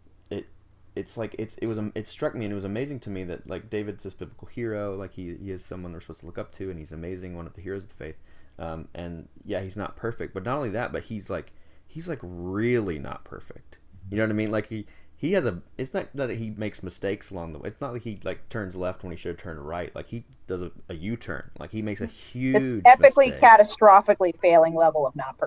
it's 0.96 1.18
like 1.18 1.36
it's 1.40 1.56
it 1.56 1.68
was 1.68 1.80
it 1.96 2.08
struck 2.08 2.36
me 2.36 2.46
and 2.46 2.52
it 2.52 2.56
was 2.56 2.64
amazing 2.64 3.00
to 3.00 3.10
me 3.10 3.24
that 3.24 3.50
like 3.50 3.70
david's 3.70 4.04
this 4.04 4.14
biblical 4.14 4.48
hero 4.48 4.96
like 4.96 5.14
he, 5.14 5.36
he 5.36 5.52
is 5.52 5.66
someone 5.66 5.92
we're 5.92 6.00
supposed 6.00 6.20
to 6.20 6.26
look 6.26 6.38
up 6.38 6.52
to 6.52 6.70
and 6.70 6.78
he's 6.78 6.92
amazing 6.92 7.36
one 7.36 7.48
of 7.48 7.54
the 7.54 7.62
heroes 7.62 7.84
of 7.84 7.90
the 7.90 7.96
faith 7.96 8.18
um, 8.60 8.88
and 8.94 9.28
yeah 9.44 9.62
he's 9.62 9.76
not 9.76 9.96
perfect 9.96 10.34
but 10.34 10.44
not 10.44 10.58
only 10.58 10.70
that 10.70 10.92
but 10.92 11.04
he's 11.04 11.30
like 11.30 11.52
he's 11.94 12.08
like 12.08 12.20
really 12.24 12.98
not 12.98 13.24
perfect. 13.24 13.78
You 14.10 14.18
know 14.18 14.24
what 14.24 14.32
I 14.32 14.34
mean? 14.34 14.52
Like 14.52 14.68
he 14.68 14.86
he 15.16 15.34
has 15.34 15.46
a. 15.46 15.62
It's 15.78 15.94
not 15.94 16.08
that 16.16 16.32
he 16.32 16.50
makes 16.50 16.82
mistakes 16.82 17.30
along 17.30 17.54
the 17.54 17.60
way. 17.60 17.70
It's 17.70 17.80
not 17.80 17.94
like 17.94 18.02
he 18.02 18.20
like 18.24 18.50
turns 18.50 18.76
left 18.76 19.04
when 19.04 19.12
he 19.12 19.18
should 19.18 19.30
have 19.30 19.38
turned 19.38 19.66
right. 19.66 19.96
Like 19.96 20.08
he 20.08 20.26
does 20.48 20.62
a, 20.62 20.72
a 20.90 20.96
U 20.96 21.16
turn. 21.16 21.52
Like 21.60 21.72
he 21.72 21.82
makes 21.82 22.02
a 22.02 22.08
huge, 22.08 22.84
it's 22.86 22.90
epically, 22.90 23.30
mistake. 23.30 23.42
catastrophically 23.42 24.38
failing 24.40 24.74
level 24.74 25.06
of 25.06 25.16
not. 25.16 25.38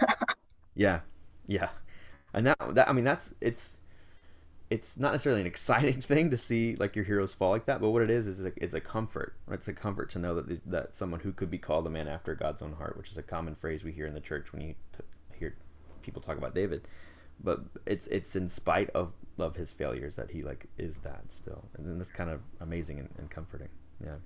yeah, 0.74 1.00
yeah, 1.46 1.68
and 2.32 2.46
that 2.46 2.58
that 2.74 2.88
I 2.88 2.92
mean 2.92 3.04
that's 3.04 3.32
it's 3.40 3.76
it's 4.70 4.96
not 4.96 5.12
necessarily 5.12 5.40
an 5.40 5.46
exciting 5.46 6.00
thing 6.00 6.30
to 6.30 6.36
see 6.36 6.76
like 6.76 6.96
your 6.96 7.04
heroes 7.04 7.34
fall 7.34 7.50
like 7.50 7.66
that, 7.66 7.80
but 7.80 7.90
what 7.90 8.02
it 8.02 8.10
is 8.10 8.26
is 8.26 8.40
a, 8.40 8.52
it's 8.56 8.74
a 8.74 8.80
comfort. 8.80 9.34
It's 9.50 9.68
a 9.68 9.72
comfort 9.72 10.10
to 10.10 10.18
know 10.18 10.40
that 10.40 10.70
that 10.70 10.96
someone 10.96 11.20
who 11.20 11.32
could 11.32 11.50
be 11.50 11.58
called 11.58 11.86
a 11.86 11.90
man 11.90 12.08
after 12.08 12.34
God's 12.34 12.62
own 12.62 12.72
heart, 12.74 12.96
which 12.96 13.10
is 13.10 13.18
a 13.18 13.22
common 13.22 13.54
phrase 13.54 13.84
we 13.84 13.92
hear 13.92 14.06
in 14.06 14.14
the 14.14 14.20
church 14.20 14.52
when 14.52 14.62
you 14.62 14.74
t- 14.96 15.04
hear 15.38 15.54
people 16.02 16.22
talk 16.22 16.38
about 16.38 16.54
David. 16.54 16.88
But 17.42 17.60
it's 17.86 18.06
it's 18.08 18.36
in 18.36 18.48
spite 18.48 18.90
of 18.90 19.12
of 19.38 19.56
his 19.56 19.72
failures 19.72 20.14
that 20.14 20.30
he 20.30 20.42
like 20.42 20.66
is 20.78 20.96
that 20.98 21.24
still, 21.28 21.64
and 21.76 21.86
then 21.86 21.98
that's 21.98 22.12
kind 22.12 22.30
of 22.30 22.40
amazing 22.60 23.00
and, 23.00 23.08
and 23.18 23.30
comforting. 23.30 23.68
Yeah. 24.02 24.16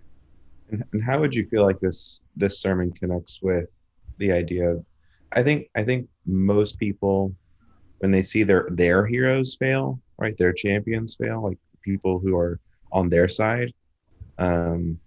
And, 0.71 0.85
and 0.93 1.03
how 1.03 1.19
would 1.19 1.35
you 1.35 1.47
feel 1.49 1.65
like 1.65 1.81
this 1.81 2.23
this 2.37 2.61
sermon 2.61 2.93
connects 2.93 3.41
with 3.43 3.77
the 4.19 4.31
idea 4.31 4.71
of? 4.71 4.85
I 5.33 5.43
think 5.43 5.69
I 5.75 5.83
think 5.83 6.09
most 6.27 6.79
people 6.79 7.35
when 7.99 8.11
they 8.13 8.23
see 8.23 8.45
their 8.45 8.69
their 8.71 9.05
heroes 9.05 9.57
fail 9.57 10.01
right? 10.19 10.37
Their 10.37 10.53
champions 10.53 11.15
fail, 11.15 11.43
like 11.43 11.59
people 11.83 12.19
who 12.19 12.37
are 12.37 12.61
on 12.93 13.09
their 13.09 13.29
side, 13.29 13.73
um, 14.39 14.99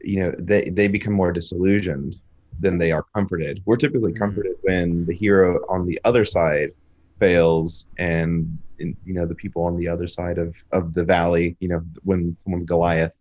you 0.00 0.20
know, 0.20 0.32
they, 0.38 0.70
they 0.70 0.88
become 0.88 1.12
more 1.12 1.32
disillusioned 1.32 2.20
than 2.60 2.78
they 2.78 2.92
are 2.92 3.04
comforted. 3.14 3.62
We're 3.66 3.76
typically 3.76 4.12
mm-hmm. 4.12 4.22
comforted 4.22 4.56
when 4.62 5.04
the 5.06 5.14
hero 5.14 5.60
on 5.68 5.86
the 5.86 6.00
other 6.04 6.24
side 6.24 6.70
fails 7.18 7.90
and, 7.98 8.58
and, 8.78 8.96
you 9.04 9.14
know, 9.14 9.26
the 9.26 9.34
people 9.34 9.64
on 9.64 9.76
the 9.76 9.88
other 9.88 10.06
side 10.06 10.38
of, 10.38 10.54
of 10.72 10.94
the 10.94 11.04
valley, 11.04 11.56
you 11.60 11.68
know, 11.68 11.82
when 12.04 12.36
someone's 12.38 12.64
Goliath 12.64 13.18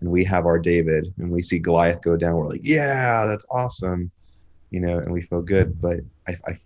and 0.00 0.10
we 0.10 0.24
have 0.24 0.44
our 0.44 0.58
David 0.58 1.12
and 1.18 1.30
we 1.30 1.42
see 1.42 1.58
Goliath 1.58 2.02
go 2.02 2.16
down, 2.16 2.36
we're 2.36 2.48
like, 2.48 2.64
yeah, 2.64 3.26
that's 3.26 3.46
awesome. 3.50 4.10
You 4.70 4.80
know, 4.80 4.98
and 4.98 5.12
we 5.12 5.22
feel 5.22 5.40
good. 5.40 5.80
But 5.80 6.00
I, 6.28 6.32
I 6.46 6.58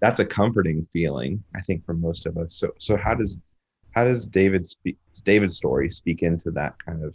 that's 0.00 0.20
a 0.20 0.24
comforting 0.24 0.86
feeling 0.92 1.42
i 1.56 1.60
think 1.60 1.84
for 1.84 1.94
most 1.94 2.26
of 2.26 2.36
us. 2.36 2.54
So 2.54 2.72
so 2.78 2.96
how 2.96 3.14
does 3.14 3.38
how 3.94 4.04
does 4.04 4.26
david 4.26 4.66
speak 4.66 4.96
david's 5.24 5.56
story 5.56 5.90
speak 5.90 6.22
into 6.22 6.50
that 6.52 6.74
kind 6.84 7.04
of 7.04 7.14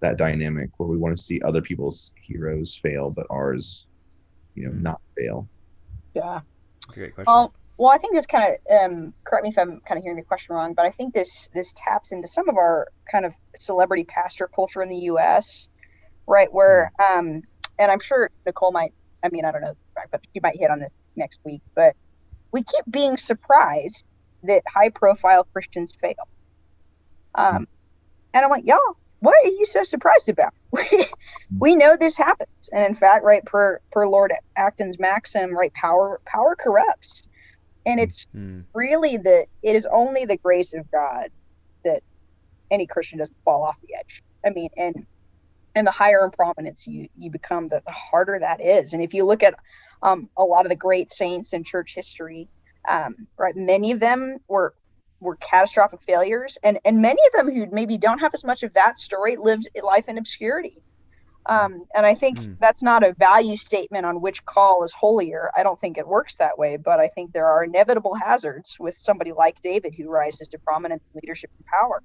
that 0.00 0.18
dynamic 0.18 0.70
where 0.76 0.88
we 0.88 0.98
want 0.98 1.16
to 1.16 1.22
see 1.22 1.40
other 1.42 1.62
people's 1.62 2.12
heroes 2.22 2.78
fail 2.82 3.10
but 3.10 3.26
ours 3.30 3.86
you 4.54 4.66
know 4.66 4.72
not 4.72 5.00
fail? 5.16 5.48
Yeah. 6.14 6.40
That's 6.86 6.96
a 6.96 7.00
great 7.00 7.14
question. 7.14 7.32
Um, 7.32 7.50
well 7.78 7.90
i 7.90 7.98
think 7.98 8.14
this 8.14 8.26
kind 8.26 8.54
of 8.54 8.80
um, 8.80 9.12
correct 9.24 9.44
me 9.44 9.50
if 9.50 9.58
i'm 9.58 9.80
kind 9.80 9.98
of 9.98 10.02
hearing 10.02 10.16
the 10.16 10.22
question 10.22 10.54
wrong 10.54 10.74
but 10.74 10.84
i 10.86 10.90
think 10.90 11.14
this 11.14 11.48
this 11.54 11.72
taps 11.76 12.12
into 12.12 12.26
some 12.26 12.48
of 12.48 12.56
our 12.56 12.88
kind 13.10 13.24
of 13.24 13.32
celebrity 13.58 14.04
pastor 14.04 14.48
culture 14.48 14.82
in 14.82 14.88
the 14.88 14.96
us 14.96 15.68
right 16.26 16.52
where 16.52 16.90
hmm. 16.98 17.18
um 17.18 17.42
and 17.78 17.90
i'm 17.90 18.00
sure 18.00 18.30
nicole 18.46 18.72
might 18.72 18.92
i 19.22 19.28
mean 19.28 19.44
i 19.44 19.52
don't 19.52 19.62
know 19.62 19.74
but 20.10 20.20
you 20.34 20.40
might 20.42 20.56
hit 20.56 20.70
on 20.70 20.80
this 20.80 20.90
next 21.16 21.40
week, 21.44 21.62
but 21.74 21.94
we 22.52 22.62
keep 22.62 22.84
being 22.90 23.16
surprised 23.16 24.04
that 24.44 24.62
high 24.72 24.88
profile 24.88 25.44
Christians 25.52 25.92
fail. 26.00 26.28
Um, 27.34 27.68
and 28.32 28.44
I'm 28.44 28.50
like, 28.50 28.66
y'all, 28.66 28.96
what 29.20 29.34
are 29.44 29.48
you 29.48 29.66
so 29.66 29.82
surprised 29.82 30.28
about? 30.28 30.54
we 31.58 31.74
know 31.74 31.96
this 31.96 32.16
happens. 32.16 32.68
And 32.72 32.84
in 32.86 32.94
fact, 32.94 33.24
right, 33.24 33.44
per 33.44 33.80
per 33.92 34.06
Lord 34.06 34.32
Acton's 34.56 34.98
maxim, 34.98 35.56
right, 35.56 35.72
power 35.74 36.20
power 36.26 36.54
corrupts. 36.56 37.22
And 37.86 38.00
it's 38.00 38.26
mm. 38.36 38.64
really 38.74 39.16
the 39.16 39.46
it 39.62 39.76
is 39.76 39.86
only 39.92 40.24
the 40.24 40.36
grace 40.36 40.74
of 40.74 40.90
God 40.90 41.28
that 41.84 42.02
any 42.70 42.86
Christian 42.86 43.18
doesn't 43.18 43.36
fall 43.44 43.62
off 43.62 43.76
the 43.86 43.94
edge. 43.98 44.22
I 44.44 44.50
mean, 44.50 44.70
and 44.76 45.06
and 45.74 45.86
the 45.86 45.92
higher 45.92 46.24
in 46.24 46.30
prominence 46.30 46.86
you 46.86 47.08
you 47.16 47.30
become, 47.30 47.68
the, 47.68 47.82
the 47.86 47.92
harder 47.92 48.38
that 48.38 48.60
is. 48.60 48.92
And 48.92 49.02
if 49.02 49.14
you 49.14 49.24
look 49.24 49.42
at 49.42 49.54
um, 50.02 50.28
a 50.36 50.44
lot 50.44 50.64
of 50.64 50.70
the 50.70 50.76
great 50.76 51.10
saints 51.10 51.52
in 51.52 51.64
church 51.64 51.94
history. 51.94 52.48
Um, 52.88 53.26
right, 53.36 53.56
many 53.56 53.92
of 53.92 54.00
them 54.00 54.38
were 54.48 54.74
were 55.20 55.36
catastrophic 55.36 56.02
failures, 56.02 56.58
and 56.62 56.78
and 56.84 57.00
many 57.00 57.20
of 57.26 57.32
them 57.32 57.54
who 57.54 57.66
maybe 57.72 57.96
don't 57.98 58.18
have 58.18 58.34
as 58.34 58.44
much 58.44 58.62
of 58.62 58.72
that 58.74 58.98
story 58.98 59.36
lived 59.36 59.68
life 59.82 60.08
in 60.08 60.18
obscurity. 60.18 60.82
Um, 61.48 61.84
and 61.94 62.04
I 62.04 62.14
think 62.14 62.38
mm. 62.40 62.56
that's 62.58 62.82
not 62.82 63.04
a 63.04 63.12
value 63.14 63.56
statement 63.56 64.04
on 64.04 64.20
which 64.20 64.44
call 64.44 64.82
is 64.82 64.92
holier. 64.92 65.50
I 65.56 65.62
don't 65.62 65.80
think 65.80 65.96
it 65.96 66.06
works 66.06 66.36
that 66.36 66.58
way, 66.58 66.76
but 66.76 66.98
I 66.98 67.06
think 67.08 67.32
there 67.32 67.46
are 67.46 67.62
inevitable 67.62 68.14
hazards 68.14 68.76
with 68.80 68.98
somebody 68.98 69.32
like 69.32 69.60
David 69.60 69.94
who 69.94 70.08
rises 70.10 70.48
to 70.48 70.58
prominent 70.58 71.02
leadership, 71.14 71.50
and 71.56 71.66
power. 71.66 72.02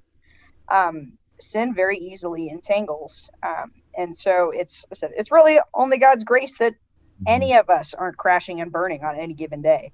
Um, 0.68 1.12
sin 1.40 1.74
very 1.74 1.98
easily 1.98 2.50
entangles, 2.50 3.28
um, 3.42 3.72
and 3.98 4.16
so 4.16 4.50
it's 4.50 4.84
it's 4.92 5.32
really 5.32 5.58
only 5.74 5.98
God's 5.98 6.22
grace 6.22 6.56
that 6.58 6.74
any 7.26 7.54
of 7.54 7.70
us 7.70 7.94
aren't 7.94 8.16
crashing 8.16 8.60
and 8.60 8.72
burning 8.72 9.04
on 9.04 9.16
any 9.18 9.34
given 9.34 9.62
day. 9.62 9.92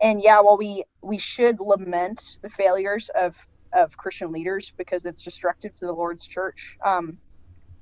And 0.00 0.22
yeah 0.22 0.40
while 0.40 0.58
we 0.58 0.84
we 1.02 1.18
should 1.18 1.60
lament 1.60 2.22
the 2.42 2.50
failures 2.50 3.10
of 3.14 3.36
of 3.74 3.96
christian 3.96 4.32
leaders 4.32 4.72
because 4.78 5.04
it's 5.04 5.22
destructive 5.24 5.74
to 5.76 5.86
the 5.86 5.92
lord's 5.92 6.26
church. 6.26 6.76
Um 6.84 7.18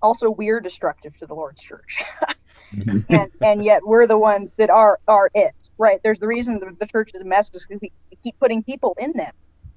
also 0.02 0.30
we're 0.30 0.60
destructive 0.60 1.16
to 1.18 1.26
the 1.26 1.34
lord's 1.34 1.62
church. 1.62 2.04
Mm-hmm. 2.74 3.00
and 3.14 3.30
and 3.42 3.64
yet 3.64 3.82
we're 3.86 4.08
the 4.08 4.18
ones 4.18 4.52
that 4.58 4.70
are 4.70 4.98
are 5.06 5.30
it 5.34 5.54
right? 5.78 6.00
There's 6.02 6.18
the 6.20 6.26
reason 6.26 6.58
the, 6.58 6.76
the 6.80 6.86
church 6.86 7.12
is 7.14 7.20
a 7.20 7.24
mess 7.24 7.50
is 7.54 7.66
because 7.68 7.80
we 7.80 7.92
keep 8.22 8.38
putting 8.40 8.62
people 8.64 8.96
in 8.98 9.12
them. 9.12 9.32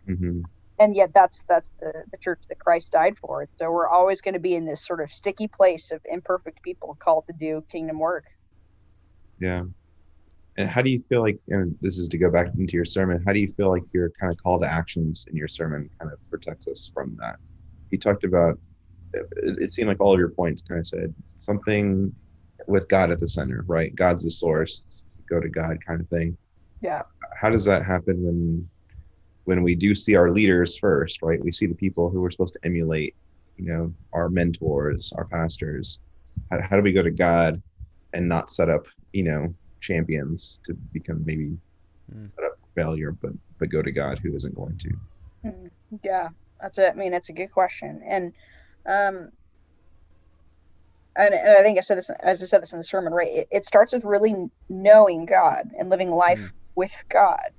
Mm-hmm. 0.10 0.42
and 0.80 0.96
yet 0.96 1.12
that's 1.14 1.44
that's 1.48 1.72
the, 1.80 1.94
the 2.12 2.18
church 2.18 2.42
that 2.50 2.60
christ 2.60 2.92
died 2.94 3.18
for. 3.20 3.48
So 3.60 3.72
we're 3.72 3.88
always 3.88 4.22
going 4.22 4.34
to 4.34 4.40
be 4.40 4.56
in 4.56 4.66
this 4.66 4.86
sort 4.86 5.02
of 5.02 5.12
sticky 5.12 5.48
place 5.48 5.92
of 5.92 6.02
imperfect 6.06 6.64
people 6.64 6.98
called 7.00 7.26
to 7.28 7.34
do 7.40 7.64
kingdom 7.72 8.00
work 8.00 8.26
yeah. 9.39 9.63
And 10.58 10.67
how 10.67 10.82
do 10.82 10.91
you 10.91 10.99
feel 10.99 11.21
like, 11.21 11.39
and 11.47 11.75
this 11.82 11.97
is 11.97 12.10
to 12.10 12.17
go 12.17 12.30
back 12.30 12.47
into 12.58 12.73
your 12.73 12.86
sermon, 12.86 13.23
how 13.25 13.32
do 13.32 13.39
you 13.39 13.54
feel 13.54 13.69
like 13.69 13.84
your 13.93 14.10
kind 14.19 14.32
of 14.32 14.41
call 14.43 14.60
to 14.60 14.69
actions 14.69 15.25
in 15.30 15.38
your 15.38 15.47
sermon 15.47 15.89
kind 15.99 16.12
of 16.12 16.19
protects 16.30 16.67
us 16.67 16.91
from 16.93 17.17
that? 17.21 17.38
You 17.91 17.97
talked 17.97 18.25
about, 18.25 18.60
it, 19.13 19.71
seemed 19.71 19.88
like 19.88 20.02
all 20.02 20.13
of 20.13 20.19
your 20.19 20.30
points 20.30 20.62
kind 20.62 20.80
of 20.80 20.86
said 20.86 21.13
something 21.39 22.13
with 22.67 22.89
God 22.89 23.10
at 23.10 23.19
the 23.19 23.28
center, 23.28 23.63
right? 23.67 23.95
God's 23.95 24.23
the 24.23 24.30
source, 24.30 25.04
go 25.30 25.39
to 25.39 25.47
God 25.47 25.78
kind 25.86 26.02
of 26.02 26.10
thing. 26.10 26.38
Yeah. 26.82 27.04
How 27.39 27.49
does 27.49 27.65
that 27.65 27.86
happen 27.86 28.21
when 28.23 28.69
when 29.45 29.63
we 29.63 29.73
do 29.73 29.95
see 29.95 30.15
our 30.15 30.30
leaders 30.30 30.78
first, 30.78 31.23
right? 31.23 31.43
We 31.43 31.52
see 31.52 31.65
the 31.65 31.73
people 31.73 32.10
who 32.10 32.21
we're 32.21 32.30
supposed 32.30 32.54
to 32.54 32.60
emulate, 32.63 33.15
you 33.58 33.65
know, 33.65 33.93
our 34.13 34.30
mentors, 34.30 35.12
our 35.15 35.25
pastors. 35.25 35.99
How, 36.52 36.60
how 36.62 36.75
do 36.75 36.84
we 36.84 36.91
go 36.91 37.02
to 37.02 37.10
God 37.10 37.60
and 38.13 38.30
not 38.30 38.52
set 38.52 38.69
up 38.69 38.86
you 39.13 39.24
know 39.24 39.54
champions 39.82 40.60
to 40.65 40.74
become 40.74 41.24
maybe 41.26 41.58
mm. 42.13 42.36
set 42.36 42.43
up 42.45 42.58
failure, 42.76 43.12
but 43.12 43.32
but 43.58 43.69
go 43.69 43.82
to 43.82 43.91
God 43.91 44.19
who 44.19 44.36
isn't 44.36 44.56
going 44.56 44.78
to. 44.78 44.89
Hmm. 45.50 45.67
Yeah, 46.04 46.30
that's 46.62 46.78
it. 46.78 46.91
I 46.91 46.95
mean, 46.95 47.13
it's 47.13 47.30
a 47.30 47.34
good 47.34 47.52
question, 47.52 48.02
and 48.06 48.34
um, 48.86 49.32
and, 51.15 51.34
and 51.34 51.50
I 51.50 51.62
think 51.62 51.78
I 51.78 51.82
said 51.82 51.98
this 51.98 52.10
as 52.19 52.41
I 52.41 52.45
said 52.45 52.62
this 52.62 52.74
in 52.74 52.80
the 52.80 52.84
sermon, 52.84 53.13
right? 53.13 53.30
It, 53.30 53.48
it 53.52 53.65
starts 53.65 53.93
with 53.93 54.04
really 54.04 54.34
knowing 54.69 55.26
God 55.26 55.69
and 55.78 55.89
living 55.89 56.12
life 56.12 56.39
mm. 56.39 56.52
with 56.76 57.04
God, 57.10 57.50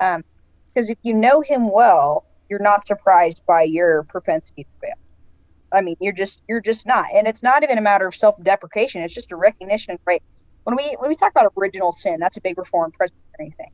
um, 0.00 0.24
because 0.72 0.90
if 0.90 0.98
you 1.02 1.14
know 1.14 1.40
Him 1.40 1.70
well, 1.70 2.24
you're 2.48 2.62
not 2.62 2.86
surprised 2.86 3.42
by 3.46 3.62
your 3.62 4.04
propensity 4.04 4.64
to 4.64 4.70
fail. 4.80 4.98
I 5.72 5.80
mean, 5.80 5.96
you're 6.00 6.12
just 6.12 6.42
you're 6.48 6.60
just 6.60 6.86
not, 6.86 7.06
and 7.14 7.26
it's 7.26 7.42
not 7.42 7.62
even 7.62 7.78
a 7.78 7.82
matter 7.82 8.06
of 8.06 8.14
self-deprecation. 8.14 9.02
It's 9.02 9.14
just 9.14 9.32
a 9.32 9.36
recognition, 9.36 9.98
right? 10.06 10.22
When 10.64 10.76
we 10.76 10.96
when 10.98 11.10
we 11.10 11.16
talk 11.16 11.32
about 11.34 11.52
original 11.58 11.92
sin, 11.92 12.18
that's 12.20 12.36
a 12.36 12.42
big 12.42 12.58
reform 12.58 12.92
Presbyterian 12.98 13.52
thing. 13.54 13.70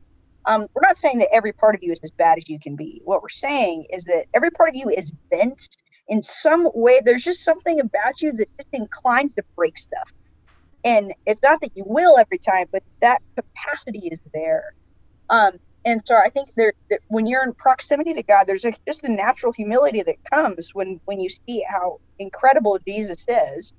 Um, 0.47 0.67
we're 0.75 0.87
not 0.87 0.97
saying 0.99 1.19
that 1.19 1.29
every 1.33 1.53
part 1.53 1.75
of 1.75 1.83
you 1.83 1.91
is 1.91 1.99
as 2.03 2.11
bad 2.17 2.37
as 2.37 2.49
you 2.49 2.59
can 2.59 2.75
be. 2.75 3.01
What 3.05 3.21
we're 3.21 3.29
saying 3.29 3.85
is 3.91 4.05
that 4.05 4.25
every 4.33 4.51
part 4.51 4.69
of 4.69 4.75
you 4.75 4.89
is 4.89 5.13
bent 5.31 5.61
in 6.07 6.23
some 6.23 6.69
way. 6.73 7.01
There's 7.03 7.23
just 7.23 7.43
something 7.45 7.79
about 7.79 8.21
you 8.21 8.31
that 8.33 8.47
just 8.59 8.69
inclined 8.73 9.31
to 9.37 9.43
break 9.57 9.77
stuff. 9.77 10.11
And 10.83 11.13
it's 11.27 11.41
not 11.43 11.61
that 11.61 11.71
you 11.75 11.83
will 11.87 12.17
every 12.17 12.39
time, 12.39 12.67
but 12.71 12.83
that 13.01 13.19
capacity 13.37 14.09
is 14.11 14.19
there. 14.33 14.63
Um, 15.29 15.53
and 15.85 16.01
so 16.07 16.15
I 16.17 16.29
think 16.29 16.49
there, 16.57 16.73
that 16.91 17.01
when 17.09 17.27
you're 17.27 17.43
in 17.43 17.53
proximity 17.55 18.13
to 18.15 18.23
God, 18.23 18.45
there's 18.47 18.65
a, 18.65 18.73
just 18.87 19.03
a 19.05 19.11
natural 19.11 19.53
humility 19.53 20.03
that 20.03 20.17
comes 20.33 20.69
when 20.73 20.99
when 21.05 21.19
you 21.19 21.29
see 21.29 21.65
how 21.69 21.97
incredible 22.19 22.79
Jesus 22.87 23.25
is, 23.29 23.73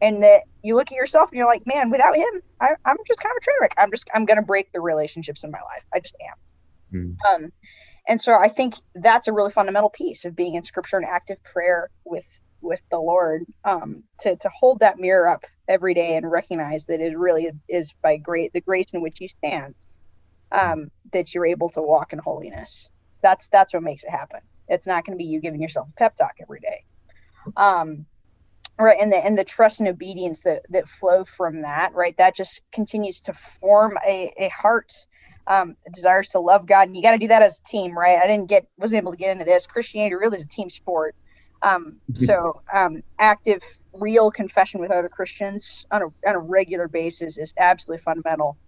and 0.00 0.22
that 0.22 0.42
you 0.62 0.76
look 0.76 0.92
at 0.92 0.96
yourself 0.96 1.30
and 1.30 1.38
you're 1.38 1.46
like, 1.46 1.66
man, 1.66 1.90
without 1.90 2.16
him, 2.16 2.42
I, 2.60 2.70
am 2.84 2.96
just 3.06 3.20
kind 3.20 3.32
of 3.32 3.40
a 3.40 3.44
train 3.44 3.56
wreck. 3.60 3.74
I'm 3.76 3.90
just 3.90 4.08
I'm 4.14 4.24
gonna 4.24 4.42
break 4.42 4.72
the 4.72 4.80
relationships 4.80 5.44
in 5.44 5.50
my 5.50 5.60
life. 5.60 5.84
I 5.94 6.00
just 6.00 6.16
am. 6.20 6.36
Mm. 7.00 7.16
Um, 7.28 7.52
and 8.08 8.20
so 8.20 8.34
I 8.34 8.48
think 8.48 8.74
that's 8.94 9.28
a 9.28 9.32
really 9.32 9.50
fundamental 9.50 9.90
piece 9.90 10.24
of 10.24 10.34
being 10.34 10.54
in 10.54 10.62
scripture 10.62 10.96
and 10.96 11.06
active 11.06 11.42
prayer 11.44 11.90
with 12.04 12.26
with 12.60 12.82
the 12.90 12.98
Lord. 12.98 13.44
Um, 13.64 14.04
to 14.20 14.36
to 14.36 14.50
hold 14.58 14.80
that 14.80 14.98
mirror 14.98 15.28
up 15.28 15.44
every 15.68 15.94
day 15.94 16.16
and 16.16 16.30
recognize 16.30 16.86
that 16.86 17.00
it 17.00 17.16
really 17.16 17.50
is 17.68 17.92
by 18.02 18.16
great 18.16 18.52
the 18.52 18.60
grace 18.60 18.92
in 18.92 19.02
which 19.02 19.20
you 19.20 19.28
stand, 19.28 19.74
um, 20.52 20.90
that 21.12 21.34
you're 21.34 21.46
able 21.46 21.68
to 21.70 21.82
walk 21.82 22.12
in 22.12 22.18
holiness. 22.18 22.88
That's 23.22 23.48
that's 23.48 23.74
what 23.74 23.82
makes 23.82 24.04
it 24.04 24.10
happen. 24.10 24.40
It's 24.68 24.86
not 24.86 25.04
going 25.04 25.16
to 25.16 25.22
be 25.22 25.28
you 25.28 25.40
giving 25.40 25.62
yourself 25.62 25.88
a 25.88 25.98
pep 25.98 26.16
talk 26.16 26.34
every 26.40 26.60
day. 26.60 26.84
Um, 27.56 28.06
right, 28.86 28.98
and 29.00 29.12
the 29.12 29.16
and 29.16 29.36
the 29.36 29.44
trust 29.44 29.80
and 29.80 29.88
obedience 29.88 30.40
that 30.42 30.62
that 30.70 30.88
flow 30.88 31.24
from 31.24 31.62
that, 31.62 31.94
right? 31.94 32.16
That 32.18 32.36
just 32.36 32.62
continues 32.72 33.20
to 33.22 33.32
form 33.34 33.98
a 34.06 34.32
a 34.38 34.48
heart 34.48 34.92
um, 35.46 35.76
desires 35.92 36.28
to 36.28 36.40
love 36.40 36.66
God, 36.66 36.88
and 36.88 36.96
you 36.96 37.02
got 37.02 37.12
to 37.12 37.18
do 37.18 37.28
that 37.28 37.42
as 37.42 37.60
a 37.60 37.68
team, 37.68 37.96
right? 37.98 38.18
I 38.18 38.26
didn't 38.26 38.48
get 38.48 38.66
wasn't 38.78 39.02
able 39.02 39.12
to 39.12 39.18
get 39.18 39.32
into 39.32 39.44
this. 39.44 39.66
Christianity 39.66 40.14
really 40.14 40.38
is 40.38 40.44
a 40.44 40.48
team 40.48 40.70
sport. 40.70 41.14
Um, 41.62 42.00
so 42.14 42.62
um, 42.72 43.02
active, 43.18 43.62
real 43.92 44.30
confession 44.30 44.80
with 44.80 44.92
other 44.92 45.08
Christians 45.08 45.84
on 45.90 46.02
a 46.02 46.06
on 46.28 46.36
a 46.36 46.38
regular 46.38 46.88
basis 46.88 47.38
is 47.38 47.52
absolutely 47.58 48.02
fundamental. 48.02 48.58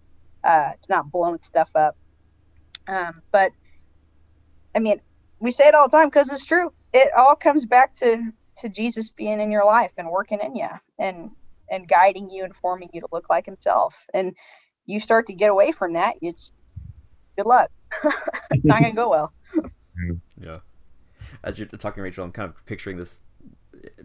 Uh, 0.42 0.70
it's 0.74 0.88
not 0.88 1.10
blowing 1.10 1.38
stuff 1.42 1.70
up. 1.74 1.96
Um, 2.88 3.22
but 3.32 3.52
I 4.74 4.80
mean, 4.80 5.00
we 5.40 5.50
say 5.50 5.68
it 5.68 5.74
all 5.74 5.88
the 5.88 5.96
time 5.96 6.08
because 6.08 6.32
it's 6.32 6.44
true. 6.44 6.70
It 6.92 7.10
all 7.16 7.36
comes 7.36 7.64
back 7.64 7.94
to 7.96 8.32
to 8.60 8.68
Jesus 8.68 9.10
being 9.10 9.40
in 9.40 9.50
your 9.50 9.64
life 9.64 9.92
and 9.96 10.08
working 10.08 10.40
in 10.40 10.56
you 10.56 10.68
and 10.98 11.30
and 11.70 11.86
guiding 11.86 12.28
you 12.30 12.44
and 12.44 12.54
forming 12.54 12.90
you 12.92 13.00
to 13.00 13.06
look 13.12 13.30
like 13.30 13.46
Himself. 13.46 14.06
And 14.12 14.34
you 14.86 14.98
start 15.00 15.26
to 15.28 15.34
get 15.34 15.50
away 15.50 15.72
from 15.72 15.92
that, 15.92 16.16
it's 16.20 16.52
good 17.36 17.46
luck. 17.46 17.70
it's 18.50 18.64
not 18.64 18.80
gonna 18.80 18.94
go 18.94 19.08
well. 19.08 19.32
Yeah. 20.40 20.60
As 21.44 21.58
you're 21.58 21.68
talking, 21.68 22.02
Rachel, 22.02 22.24
I'm 22.24 22.32
kind 22.32 22.48
of 22.48 22.64
picturing 22.64 22.96
this 22.96 23.20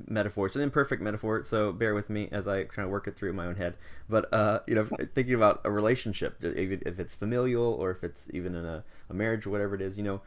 metaphor. 0.08 0.46
It's 0.46 0.56
an 0.56 0.62
imperfect 0.62 1.02
metaphor, 1.02 1.44
so 1.44 1.72
bear 1.72 1.94
with 1.94 2.10
me 2.10 2.28
as 2.32 2.48
I 2.48 2.64
try 2.64 2.84
to 2.84 2.90
work 2.90 3.08
it 3.08 3.16
through 3.16 3.30
in 3.30 3.36
my 3.36 3.46
own 3.46 3.56
head. 3.56 3.78
But 4.10 4.32
uh, 4.34 4.60
you 4.68 4.76
know, 4.76 4.88
thinking 5.14 5.34
about 5.34 5.62
a 5.64 5.72
relationship, 5.72 6.44
even 6.44 6.82
if 6.86 7.00
it's 7.00 7.16
familial 7.16 7.74
or 7.74 7.92
if 7.92 8.04
it's 8.04 8.28
even 8.34 8.56
in 8.56 8.66
a, 8.66 8.84
a 9.10 9.14
marriage 9.14 9.46
or 9.46 9.50
whatever 9.50 9.76
it 9.76 9.82
is, 9.82 9.98
you 9.98 10.04
know, 10.04 10.22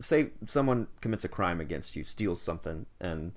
say 0.00 0.30
someone 0.46 0.86
commits 1.00 1.24
a 1.24 1.28
crime 1.28 1.60
against 1.60 1.96
you, 1.96 2.04
steals 2.04 2.40
something, 2.40 2.86
and 3.00 3.32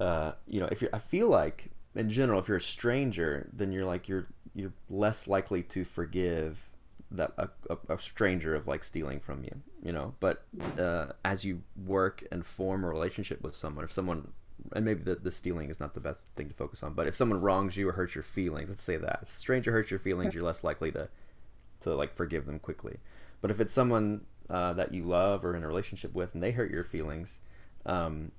uh, 0.00 0.32
you 0.48 0.60
know, 0.60 0.68
if 0.72 0.80
you're, 0.80 0.90
I 0.92 0.98
feel 0.98 1.28
like 1.28 1.70
in 1.94 2.08
general, 2.08 2.40
if 2.40 2.48
you're 2.48 2.56
a 2.56 2.62
stranger, 2.62 3.48
then 3.52 3.70
you're 3.70 3.84
like 3.84 4.08
you're 4.08 4.26
you're 4.54 4.72
less 4.88 5.28
likely 5.28 5.62
to 5.62 5.84
forgive 5.84 6.70
that 7.12 7.32
a, 7.38 7.48
a, 7.68 7.94
a, 7.94 7.98
stranger 7.98 8.54
of 8.54 8.66
like 8.68 8.84
stealing 8.84 9.20
from 9.20 9.42
you 9.42 9.62
you 9.82 9.92
know? 9.92 10.14
But 10.20 10.44
uh, 10.78 11.06
as 11.24 11.44
you 11.44 11.62
work 11.86 12.24
and 12.30 12.44
form 12.44 12.84
a 12.84 12.88
relationship 12.88 13.42
with 13.42 13.54
someone 13.54 13.84
if 13.84 13.92
someone 13.92 14.32
and 14.74 14.84
maybe 14.84 15.02
the, 15.02 15.14
the 15.16 15.30
stealing 15.30 15.70
is 15.70 15.80
not 15.80 15.94
the 15.94 16.00
best 16.00 16.22
thing 16.36 16.48
to 16.48 16.54
focus 16.54 16.82
on 16.82 16.92
but 16.92 17.06
if 17.06 17.16
someone 17.16 17.40
wrongs 17.40 17.76
you 17.76 17.88
or 17.88 17.92
hurts 17.92 18.14
your 18.14 18.24
feelings 18.24 18.68
let's 18.68 18.82
say 18.82 18.96
that. 18.96 19.20
If 19.22 19.28
a 19.28 19.32
stranger 19.32 19.72
hurts 19.72 19.90
your 19.90 20.00
feelings 20.00 20.34
you're 20.36 20.44
less 20.44 20.62
likely 20.62 20.92
to 20.92 21.08
to 21.82 21.94
like 21.94 22.14
forgive 22.14 22.46
them 22.46 22.58
quickly. 22.58 22.98
But 23.40 23.50
if 23.50 23.58
it's 23.58 23.72
someone 23.72 24.22
uh, 24.48 24.74
that 24.74 24.92
you 24.92 25.04
love 25.04 25.44
or 25.44 25.56
in 25.56 25.62
a 25.62 25.66
relationship 25.66 26.14
with 26.14 26.34
and 26.34 26.42
they 26.42 26.50
hurt 26.50 26.70
your 26.70 26.84
feelings 26.84 27.38
um, 27.86 28.32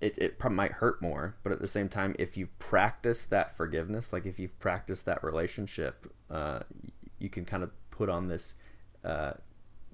it, 0.00 0.16
it 0.18 0.50
might 0.50 0.72
hurt 0.72 1.00
more 1.02 1.36
but 1.42 1.52
at 1.52 1.60
the 1.60 1.68
same 1.68 1.88
time 1.88 2.14
if 2.18 2.36
you 2.36 2.48
practice 2.58 3.24
that 3.26 3.56
forgiveness 3.56 4.12
like 4.12 4.26
if 4.26 4.38
you've 4.38 4.58
practiced 4.58 5.04
that 5.04 5.22
relationship 5.22 6.12
uh, 6.30 6.60
you 7.18 7.28
can 7.28 7.44
kind 7.44 7.62
of 7.62 7.70
put 7.90 8.08
on 8.08 8.28
this 8.28 8.54
uh, 9.04 9.32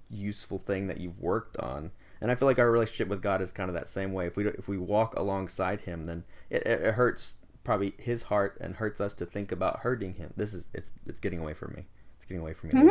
useful 0.08 0.58
thing 0.58 0.86
that 0.86 1.00
you've 1.00 1.20
worked 1.20 1.56
on. 1.58 1.90
And 2.20 2.30
I 2.30 2.34
feel 2.34 2.46
like 2.46 2.58
our 2.58 2.70
relationship 2.70 3.08
with 3.08 3.20
God 3.20 3.42
is 3.42 3.52
kind 3.52 3.68
of 3.68 3.74
that 3.74 3.88
same 3.88 4.12
way. 4.12 4.26
If 4.26 4.36
we 4.36 4.46
if 4.46 4.68
we 4.68 4.78
walk 4.78 5.14
alongside 5.16 5.82
Him, 5.82 6.04
then 6.04 6.24
it, 6.48 6.66
it 6.66 6.94
hurts 6.94 7.36
probably 7.62 7.94
His 7.98 8.24
heart 8.24 8.56
and 8.60 8.76
hurts 8.76 9.00
us 9.00 9.12
to 9.14 9.26
think 9.26 9.52
about 9.52 9.80
hurting 9.80 10.14
Him. 10.14 10.32
This 10.36 10.54
is 10.54 10.66
it's 10.72 10.92
it's 11.06 11.20
getting 11.20 11.40
away 11.40 11.52
from 11.52 11.74
me. 11.74 11.86
It's 12.16 12.24
getting 12.26 12.40
away 12.40 12.54
from 12.54 12.70
me. 12.70 12.90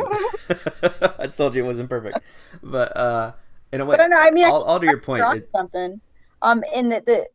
I 1.18 1.26
told 1.26 1.54
you 1.54 1.64
it 1.64 1.66
wasn't 1.66 1.90
perfect, 1.90 2.20
but 2.62 2.96
uh, 2.96 3.32
in 3.72 3.80
a 3.80 3.84
way, 3.84 3.96
but 3.96 4.06
no, 4.06 4.18
I 4.18 4.30
mean, 4.30 4.46
all, 4.46 4.62
all 4.62 4.78
to 4.78 4.86
your 4.86 5.00
point, 5.00 5.24
it, 5.36 5.48
something. 5.50 6.00
Um, 6.42 6.62
in 6.74 6.90
that 6.90 7.06
the 7.06 7.26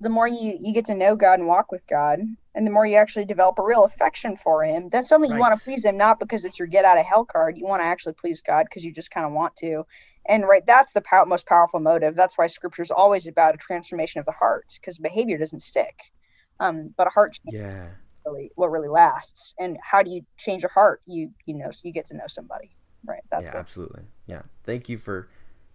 the 0.00 0.08
more 0.08 0.26
you 0.26 0.56
you 0.60 0.72
get 0.72 0.86
to 0.86 0.94
know 0.94 1.14
God 1.14 1.38
and 1.38 1.48
walk 1.48 1.70
with 1.70 1.86
God, 1.86 2.20
and 2.54 2.66
the 2.66 2.70
more 2.70 2.86
you 2.86 2.96
actually 2.96 3.26
develop 3.26 3.58
a 3.58 3.62
real 3.62 3.84
affection 3.84 4.36
for 4.36 4.64
him 4.64 4.88
that's 4.90 5.08
something 5.08 5.30
right. 5.30 5.36
you 5.36 5.40
want 5.40 5.56
to 5.56 5.64
please 5.64 5.84
him 5.84 5.96
not 5.96 6.18
because 6.18 6.44
it's 6.44 6.58
your 6.58 6.68
get 6.68 6.84
out 6.84 6.98
of 6.98 7.06
hell 7.06 7.24
card. 7.24 7.56
You 7.56 7.66
want 7.66 7.82
to 7.82 7.86
actually 7.86 8.14
please 8.14 8.40
god 8.40 8.66
because 8.68 8.84
you 8.84 8.92
just 8.92 9.10
kind 9.10 9.26
of 9.26 9.32
want 9.32 9.54
to. 9.56 9.84
And 10.26 10.44
right 10.44 10.64
that's 10.66 10.92
the 10.92 11.02
pow- 11.02 11.24
most 11.24 11.46
powerful 11.46 11.80
motive. 11.80 12.14
That's 12.14 12.36
why 12.36 12.46
scripture 12.46 12.82
is 12.82 12.90
always 12.90 13.26
about 13.26 13.54
a 13.54 13.58
transformation 13.58 14.20
of 14.20 14.26
the 14.26 14.32
heart 14.32 14.66
because 14.80 14.98
behavior 14.98 15.38
doesn't 15.38 15.60
stick. 15.60 16.12
Um, 16.58 16.94
but 16.96 17.06
a 17.06 17.10
heart 17.10 17.38
yeah. 17.44 17.88
really 18.26 18.50
what 18.54 18.70
really 18.70 18.88
lasts. 18.88 19.54
And 19.58 19.78
how 19.82 20.02
do 20.02 20.10
you 20.10 20.22
change 20.36 20.64
a 20.64 20.68
heart? 20.68 21.02
You 21.06 21.30
you 21.46 21.54
know 21.54 21.70
you 21.82 21.92
get 21.92 22.06
to 22.06 22.16
know 22.16 22.26
somebody. 22.26 22.70
Right 23.04 23.22
that's 23.30 23.44
yeah 23.44 23.54
what... 23.54 23.60
absolutely. 23.60 24.02
Yeah. 24.26 24.42
Thank 24.64 24.88
you 24.88 24.98
for 24.98 25.28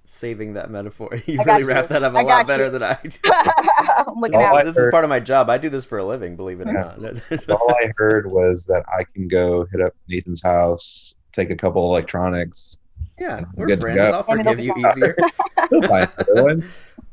saving 0.10 0.54
that 0.54 0.70
metaphor. 0.70 1.10
You 1.26 1.42
really 1.44 1.62
you. 1.62 1.66
wrapped 1.66 1.90
that 1.90 2.04
up 2.04 2.14
a 2.14 2.22
lot 2.22 2.46
better 2.46 2.70
than 2.70 2.84
I 2.84 2.98
do. 3.04 3.10
this, 3.10 4.66
this 4.66 4.78
is 4.78 4.92
part 4.92 5.04
of 5.04 5.10
my 5.10 5.20
job. 5.20 5.50
I 5.50 5.58
do 5.58 5.70
this 5.70 5.86
for 5.86 5.98
a 5.98 6.06
living, 6.06 6.36
believe 6.36 6.62
it 6.62 6.68
yeah. 6.68 6.94
or 6.96 7.02
not. 7.02 7.50
All 7.50 7.72
I 7.72 7.92
heard 7.98 8.30
was 8.30 8.66
that 8.66 8.84
I 8.88 9.04
can 9.04 9.28
go 9.28 9.66
hit 9.72 9.82
up 9.82 9.96
Nathan's 10.08 10.42
house, 10.42 11.16
take 11.34 11.50
a 11.50 11.56
couple 11.56 11.84
electronics. 11.86 12.78
Yeah, 13.20 13.46
we're 13.56 13.76
friends. 13.78 14.12
I'll 14.12 14.24
forgive 14.24 14.60
you 14.60 14.76
easier. 14.76 15.16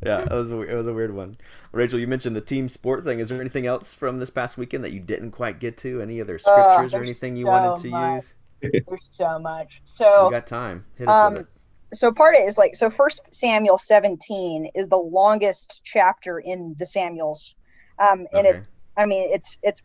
yeah, 0.05 0.25
it 0.25 0.31
was 0.31 0.51
a, 0.51 0.61
it 0.63 0.75
was 0.75 0.87
a 0.89 0.93
weird 0.93 1.15
one. 1.15 1.37
Rachel, 1.71 1.99
you 1.99 2.09
mentioned 2.09 2.35
the 2.35 2.41
team 2.41 2.69
sport 2.69 3.05
thing. 3.05 3.21
Is 3.21 3.29
there 3.29 3.41
anything 3.41 3.67
else 3.67 3.95
from 3.95 4.19
this 4.19 4.31
past 4.31 4.59
weekend 4.59 4.85
that 4.85 4.93
you 4.93 5.01
didn't 5.01 5.31
quite 5.31 5.61
get 5.61 5.79
to? 5.79 6.03
Any 6.03 6.21
other 6.21 6.39
scriptures 6.39 6.93
uh, 6.93 6.99
or 6.99 7.03
anything 7.03 7.37
you 7.37 7.47
so 7.47 7.51
wanted 7.51 7.83
to 7.83 7.89
much. 7.89 8.15
use? 8.15 8.35
There's 8.61 9.09
so 9.11 9.39
much. 9.39 9.81
So 9.85 10.27
we 10.27 10.33
got 10.33 10.47
time. 10.47 10.85
Hit 10.97 11.09
us 11.09 11.15
um, 11.15 11.35
with 11.35 11.43
it 11.43 11.49
so 11.93 12.13
part 12.13 12.35
of 12.35 12.41
it 12.41 12.49
is 12.49 12.59
like 12.59 12.75
so 12.75 12.91
first 12.91 13.21
samuel 13.31 13.79
17 13.79 14.71
is 14.75 14.89
the 14.89 14.97
longest 14.97 15.83
chapter 15.85 16.39
in 16.39 16.75
the 16.79 16.87
samuels. 16.87 17.55
Um 17.99 18.27
and 18.33 18.47
okay. 18.47 18.59
it 18.59 18.65
i 18.97 19.07
mean 19.07 19.29
it's 19.33 19.59
it's 19.63 19.83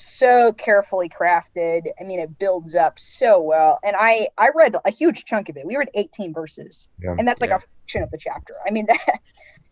so 0.00 0.52
carefully 0.52 1.08
crafted. 1.08 1.88
I 2.00 2.04
mean 2.04 2.20
it 2.20 2.38
builds 2.38 2.74
up 2.74 2.98
so 2.98 3.40
well. 3.40 3.78
And 3.82 3.96
i 3.98 4.28
i 4.36 4.50
read 4.54 4.76
a 4.84 4.90
huge 4.90 5.24
chunk 5.24 5.48
of 5.48 5.56
it. 5.56 5.66
We 5.66 5.76
read 5.76 5.90
18 5.94 6.32
verses. 6.34 6.88
Yeah. 7.02 7.14
and 7.18 7.26
that's 7.26 7.40
like 7.40 7.50
yeah. 7.50 7.56
a 7.56 7.60
fraction 7.60 8.02
of 8.02 8.10
the 8.10 8.18
chapter. 8.18 8.54
I 8.66 8.70
mean 8.70 8.86
that 8.88 9.20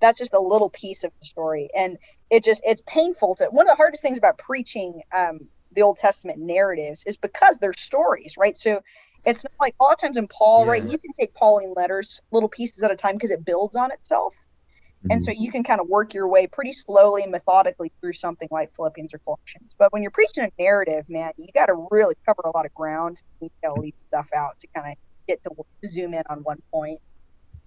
that's 0.01 0.19
just 0.19 0.35
a 0.35 0.41
little 0.41 0.71
piece 0.71 1.05
of 1.05 1.13
the 1.19 1.27
story. 1.27 1.71
And 1.75 1.99
it 2.31 2.45
just 2.45 2.63
it's 2.65 2.83
painful 2.87 3.37
to 3.37 3.47
one 3.47 3.67
of 3.67 3.73
the 3.73 3.77
hardest 3.77 4.03
things 4.03 4.19
about 4.19 4.39
preaching 4.39 5.03
um 5.13 5.41
the 5.73 5.83
old 5.83 5.99
testament 5.99 6.39
narratives 6.39 7.05
is 7.07 7.17
because 7.17 7.59
they're 7.59 7.75
stories 7.77 8.37
right? 8.39 8.57
So 8.57 8.83
it's 9.27 9.45
not 9.45 9.53
like 9.61 9.75
a 9.81 9.83
lot 9.83 9.93
of 9.93 9.99
times 9.99 10.17
in 10.17 10.29
Paul, 10.29 10.65
yeah. 10.65 10.73
right? 10.73 10.85
You 10.85 10.99
can 10.99 11.13
take 11.19 11.35
Pauline 11.35 11.73
letters 11.75 12.21
little 12.31 12.49
pieces 12.49 12.83
at 12.83 12.91
a 12.91 12.97
time 12.97 13.15
because 13.15 13.31
it 13.31 13.45
builds 13.45 13.77
on 13.77 13.91
itself. 13.91 14.35
Mm-hmm. 14.35 15.13
And 15.13 15.23
so 15.23 15.33
you 15.33 15.51
can 15.51 15.63
kind 15.65 15.81
of 15.81 15.89
work 15.89 16.15
your 16.15 16.29
way 16.29 16.47
pretty 16.47 16.73
slowly 16.73 17.23
and 17.23 17.33
methodically 17.33 17.93
through 18.01 18.15
something 18.15 18.49
like 18.51 18.75
Philippians 18.75 19.13
or 19.13 19.19
Colossians. 19.19 19.75
But 19.77 19.93
when 19.93 20.03
you're 20.03 20.13
preaching 20.13 20.45
a 20.45 20.63
narrative, 20.63 21.09
man, 21.09 21.33
you 21.37 21.49
got 21.55 21.67
to 21.67 21.87
really 21.91 22.15
cover 22.25 22.43
a 22.45 22.57
lot 22.57 22.65
of 22.65 22.75
ground. 22.75 23.21
You 23.41 23.51
got 23.63 23.75
to 23.75 23.81
leave 23.81 23.95
stuff 24.09 24.29
out 24.35 24.59
to 24.61 24.67
kind 24.75 24.93
of 24.93 24.99
get 25.27 25.43
to 25.43 25.51
zoom 25.89 26.15
in 26.15 26.23
on 26.31 26.41
one 26.41 26.63
point. 26.73 27.01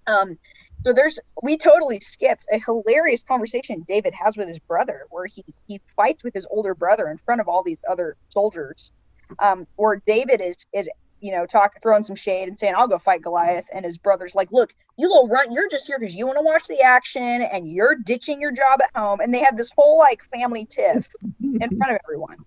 Um, 0.08 0.38
so 0.86 0.94
there's 0.94 1.20
we 1.44 1.58
totally 1.58 2.00
skipped 2.00 2.48
a 2.52 2.60
hilarious 2.60 3.22
conversation 3.22 3.86
David 3.88 4.14
has 4.14 4.38
with 4.38 4.48
his 4.48 4.60
brother, 4.60 5.06
where 5.10 5.26
he 5.26 5.44
he 5.68 5.82
fights 5.96 6.24
with 6.24 6.34
his 6.34 6.48
older 6.50 6.74
brother 6.74 7.08
in 7.08 7.18
front 7.18 7.42
of 7.42 7.48
all 7.48 7.64
these 7.64 7.78
other 7.90 8.16
soldiers. 8.30 8.92
Um, 9.38 9.68
where 9.76 10.02
David 10.08 10.42
is 10.42 10.56
is 10.74 10.90
you 11.22 11.32
know, 11.32 11.46
talk 11.46 11.82
throwing 11.82 12.04
some 12.04 12.16
shade 12.16 12.48
and 12.48 12.58
saying, 12.58 12.76
I'll 12.78 12.88
go 12.88 12.98
fight 12.98 13.22
Goliath. 13.22 13.68
And 13.74 13.86
his 13.86 13.98
brother's 13.98 14.36
like, 14.36 14.52
Look, 14.52 14.74
you 14.98 15.08
little 15.08 15.28
run, 15.28 15.52
you're 15.52 15.70
just 15.70 15.88
here 15.88 16.00
because 16.00 16.16
you 16.16 16.26
want 16.26 16.38
to 16.38 16.44
watch 16.44 16.68
the 16.68 16.82
action 16.82 17.22
and 17.22 17.70
you're 17.70 17.96
ditching 17.96 18.42
your 18.42 18.52
job 18.52 18.82
at 18.82 18.96
home. 18.96 19.20
And 19.20 19.34
they 19.34 19.40
have 19.40 19.58
this 19.58 19.72
whole 19.76 19.98
like 19.98 20.24
family 20.24 20.66
tiff 20.66 21.10
in 21.42 21.60
front 21.78 21.92
of 21.92 22.00
everyone. 22.04 22.38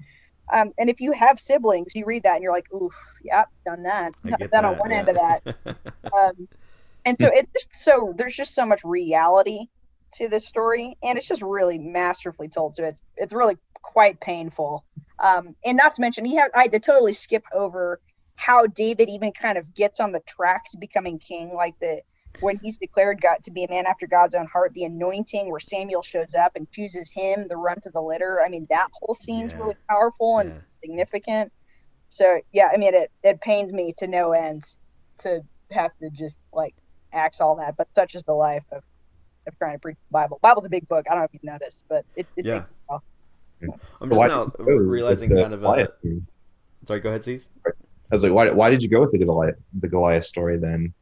Um, 0.53 0.73
and 0.79 0.91
if 0.91 1.01
you 1.01 1.13
have 1.13 1.41
siblings, 1.41 1.95
you 1.95 2.05
read 2.05 2.25
that 2.25 2.35
and 2.35 2.43
you're 2.43 2.53
like, 2.53 2.73
oof, 2.73 2.95
yep, 3.25 3.49
done 3.65 3.85
that. 3.85 4.13
Done 4.25 4.49
that, 4.53 4.65
on 4.65 4.77
one 4.77 4.91
yeah. 4.91 4.99
end 4.99 5.09
of 5.09 5.15
that. 5.15 5.57
um, 6.13 6.49
and 7.05 7.19
so 7.19 7.31
it's 7.33 7.49
just 7.53 7.75
so 7.75 8.15
there's 8.17 8.37
just 8.37 8.55
so 8.55 8.67
much 8.67 8.85
reality 8.85 9.67
to 10.15 10.29
this 10.29 10.47
story, 10.47 10.97
and 11.03 11.19
it's 11.19 11.27
just 11.27 11.43
really 11.43 11.79
masterfully 11.79 12.49
told. 12.49 12.75
So 12.75 12.85
it's 12.85 13.01
it's 13.17 13.33
really 13.33 13.57
quite 13.75 14.21
painful. 14.21 14.85
Um, 15.19 15.57
and 15.65 15.77
not 15.77 15.95
to 15.95 16.01
mention, 16.01 16.25
he 16.25 16.37
had 16.37 16.51
I 16.55 16.63
had 16.63 16.73
to 16.73 16.81
totally 16.81 17.13
skip 17.13 17.45
over 17.53 18.01
how 18.43 18.67
David 18.67 19.09
even 19.09 19.31
kind 19.31 19.57
of 19.57 19.73
gets 19.75 20.01
on 20.01 20.11
the 20.11 20.21
track 20.21 20.69
to 20.71 20.77
becoming 20.77 21.19
king, 21.19 21.55
like 21.55 21.79
the 21.81 22.03
when 22.41 22.59
he's 22.63 22.77
declared 22.77 23.21
God 23.21 23.37
to 23.45 23.51
be 23.51 23.65
a 23.65 23.69
man 23.69 23.87
after 23.87 24.07
God's 24.07 24.35
own 24.35 24.47
heart, 24.47 24.73
the 24.75 24.85
anointing 24.85 25.51
where 25.51 25.61
Samuel 25.61 26.03
shows 26.03 26.35
up 26.35 26.53
and 26.57 26.69
chooses 26.73 27.11
him 27.11 27.47
the 27.47 27.57
run 27.57 27.81
to 27.83 27.91
the 27.91 28.01
litter. 28.01 28.41
I 28.45 28.49
mean, 28.49 28.67
that 28.71 28.89
whole 28.93 29.15
scene's 29.15 29.53
yeah. 29.53 29.59
really 29.59 29.77
powerful 29.89 30.39
and 30.39 30.51
yeah. 30.51 30.61
significant. 30.81 31.53
So 32.09 32.41
yeah, 32.53 32.71
I 32.73 32.79
mean, 32.79 32.95
it 32.95 33.13
it 33.23 33.41
pains 33.41 33.73
me 33.73 33.93
to 33.99 34.07
no 34.09 34.33
end 34.33 34.65
to 35.21 35.43
have 35.71 35.95
to 35.97 36.11
just 36.11 36.41
like 36.53 36.75
axe 37.13 37.41
all 37.41 37.55
that, 37.57 37.77
but 37.77 37.89
such 37.95 38.15
is 38.17 38.25
the 38.25 38.35
life 38.35 38.65
of 38.73 38.83
of 39.47 39.57
trying 39.59 39.75
to 39.75 39.79
preach 39.79 39.99
the 40.09 40.13
Bible. 40.13 40.41
Bible's 40.43 40.67
a 40.67 40.71
big 40.71 40.89
book. 40.89 41.07
I 41.09 41.15
don't 41.15 41.21
know 41.21 41.25
if 41.27 41.35
you've 41.35 41.45
noticed, 41.45 41.85
but 41.89 42.05
it, 42.17 42.27
it 42.37 42.45
yeah. 42.47 42.65
I'm 44.01 44.11
just 44.11 44.27
now 44.27 44.53
realizing 44.59 45.31
kind 45.31 45.55
of 45.55 45.63
a. 45.63 45.93
Sorry, 46.87 46.99
go 46.99 47.11
ahead, 47.11 47.25
Cease. 47.25 47.49
I 48.13 48.15
was 48.15 48.23
like, 48.23 48.33
why, 48.33 48.51
why 48.51 48.69
did 48.69 48.83
you 48.83 48.91
go 48.91 49.01
with 49.01 49.11
the 49.11 49.19
Goliath, 49.19 49.55
the 49.81 49.89
Goliath 49.89 50.27
story 50.27 50.59
then? 50.59 50.93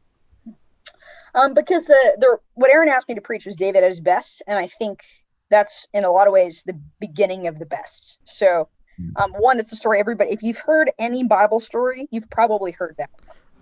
Um, 1.35 1.53
because 1.53 1.85
the 1.85 2.15
the 2.17 2.37
what 2.53 2.71
Aaron 2.71 2.87
asked 2.87 3.09
me 3.09 3.15
to 3.15 3.21
preach 3.21 3.45
was 3.45 3.57
David 3.57 3.83
at 3.83 3.89
his 3.89 3.99
best, 3.99 4.41
and 4.47 4.57
I 4.57 4.67
think 4.67 5.03
that's 5.49 5.89
in 5.93 6.05
a 6.05 6.11
lot 6.11 6.27
of 6.27 6.33
ways 6.33 6.63
the 6.63 6.79
beginning 7.01 7.47
of 7.47 7.59
the 7.59 7.65
best. 7.65 8.17
So, 8.23 8.69
um, 9.17 9.33
one, 9.33 9.59
it's 9.59 9.73
a 9.73 9.75
story 9.75 9.99
everybody. 9.99 10.31
If 10.31 10.41
you've 10.41 10.59
heard 10.59 10.89
any 10.99 11.25
Bible 11.25 11.59
story, 11.59 12.07
you've 12.11 12.29
probably 12.29 12.71
heard 12.71 12.95
that. 12.97 13.09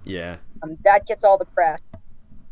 Yeah. 0.04 0.38
Um, 0.62 0.78
that 0.84 1.08
gets 1.08 1.24
all 1.24 1.40
the 1.40 1.46
press. 1.46 1.80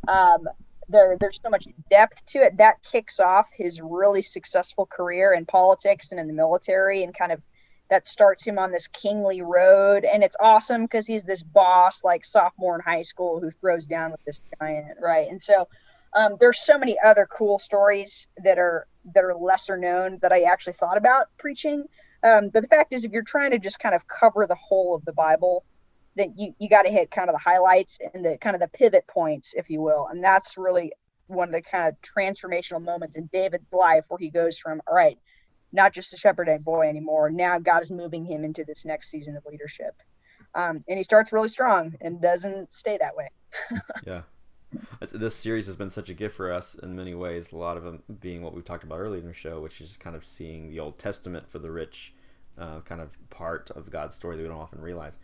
Um, 0.07 0.47
there, 0.89 1.15
there's 1.19 1.39
so 1.43 1.49
much 1.49 1.67
depth 1.91 2.25
to 2.27 2.39
it. 2.39 2.57
That 2.57 2.81
kicks 2.81 3.19
off 3.19 3.49
his 3.55 3.81
really 3.81 4.23
successful 4.23 4.87
career 4.87 5.33
in 5.33 5.45
politics 5.45 6.11
and 6.11 6.19
in 6.19 6.25
the 6.25 6.33
military, 6.33 7.03
and 7.03 7.15
kind 7.15 7.31
of 7.31 7.41
that 7.89 8.05
starts 8.05 8.45
him 8.45 8.59
on 8.59 8.71
this 8.71 8.87
kingly 8.87 9.41
road. 9.41 10.05
And 10.05 10.23
it's 10.23 10.35
awesome 10.39 10.83
because 10.83 11.07
he's 11.07 11.23
this 11.23 11.43
boss, 11.43 12.03
like 12.03 12.25
sophomore 12.25 12.75
in 12.75 12.81
high 12.81 13.03
school, 13.03 13.39
who 13.39 13.51
throws 13.51 13.85
down 13.85 14.11
with 14.11 14.23
this 14.25 14.41
giant, 14.59 14.97
right? 15.01 15.29
And 15.29 15.41
so 15.41 15.67
um, 16.13 16.37
there's 16.39 16.59
so 16.59 16.77
many 16.77 16.97
other 17.03 17.27
cool 17.29 17.59
stories 17.59 18.27
that 18.43 18.57
are 18.57 18.87
that 19.13 19.23
are 19.23 19.35
lesser 19.35 19.77
known 19.77 20.19
that 20.21 20.31
I 20.31 20.41
actually 20.41 20.73
thought 20.73 20.97
about 20.97 21.27
preaching. 21.37 21.85
Um, 22.23 22.49
but 22.49 22.61
the 22.61 22.67
fact 22.67 22.93
is, 22.93 23.05
if 23.05 23.11
you're 23.11 23.23
trying 23.23 23.51
to 23.51 23.59
just 23.59 23.79
kind 23.79 23.95
of 23.95 24.07
cover 24.07 24.47
the 24.47 24.55
whole 24.55 24.95
of 24.95 25.05
the 25.05 25.13
Bible, 25.13 25.63
then 26.15 26.33
you, 26.35 26.53
you 26.59 26.67
got 26.67 26.83
to 26.83 26.89
hit 26.89 27.11
kind 27.11 27.29
of 27.29 27.35
the 27.35 27.39
highlights 27.39 27.99
and 28.13 28.25
the 28.25 28.37
kind 28.39 28.55
of 28.55 28.61
the 28.61 28.67
pivot 28.67 29.05
points, 29.07 29.53
if 29.55 29.69
you 29.69 29.81
will. 29.81 30.07
And 30.07 30.23
that's 30.23 30.57
really 30.57 30.91
one 31.27 31.49
of 31.49 31.53
the 31.53 31.61
kind 31.61 31.87
of 31.87 31.95
transformational 32.01 32.83
moments 32.83 33.15
in 33.15 33.29
David's 33.31 33.67
life 33.71 34.05
where 34.09 34.17
he 34.17 34.29
goes 34.29 34.57
from, 34.57 34.81
all 34.87 34.95
right, 34.95 35.17
not 35.71 35.93
just 35.93 36.13
a 36.13 36.17
shepherd 36.17 36.49
boy 36.63 36.87
anymore. 36.87 37.29
Now 37.29 37.59
God 37.59 37.81
is 37.81 37.91
moving 37.91 38.25
him 38.25 38.43
into 38.43 38.63
this 38.63 38.85
next 38.85 39.09
season 39.09 39.35
of 39.35 39.45
leadership. 39.45 39.95
Um, 40.55 40.83
and 40.87 40.97
he 40.97 41.03
starts 41.03 41.33
really 41.33 41.49
strong 41.49 41.95
and 42.01 42.21
doesn't 42.21 42.73
stay 42.73 42.97
that 42.97 43.15
way. 43.15 43.29
yeah. 44.05 44.21
This 45.11 45.35
series 45.35 45.65
has 45.67 45.75
been 45.75 45.89
such 45.89 46.09
a 46.09 46.13
gift 46.13 46.35
for 46.35 46.51
us 46.51 46.75
in 46.75 46.95
many 46.95 47.13
ways. 47.13 47.51
A 47.51 47.57
lot 47.57 47.77
of 47.77 47.83
them 47.83 48.03
being 48.19 48.41
what 48.41 48.53
we 48.53 48.61
talked 48.61 48.83
about 48.83 48.99
earlier 48.99 49.21
in 49.21 49.27
the 49.27 49.33
show, 49.33 49.61
which 49.61 49.79
is 49.79 49.97
kind 49.97 50.15
of 50.15 50.25
seeing 50.25 50.69
the 50.69 50.79
Old 50.79 50.99
Testament 50.99 51.49
for 51.49 51.59
the 51.59 51.71
rich, 51.71 52.13
uh, 52.57 52.81
kind 52.81 52.99
of 52.99 53.17
part 53.29 53.71
of 53.71 53.89
God's 53.89 54.15
story 54.15 54.35
that 54.35 54.43
we 54.43 54.49
don't 54.49 54.57
often 54.57 54.81
realize 54.81 55.19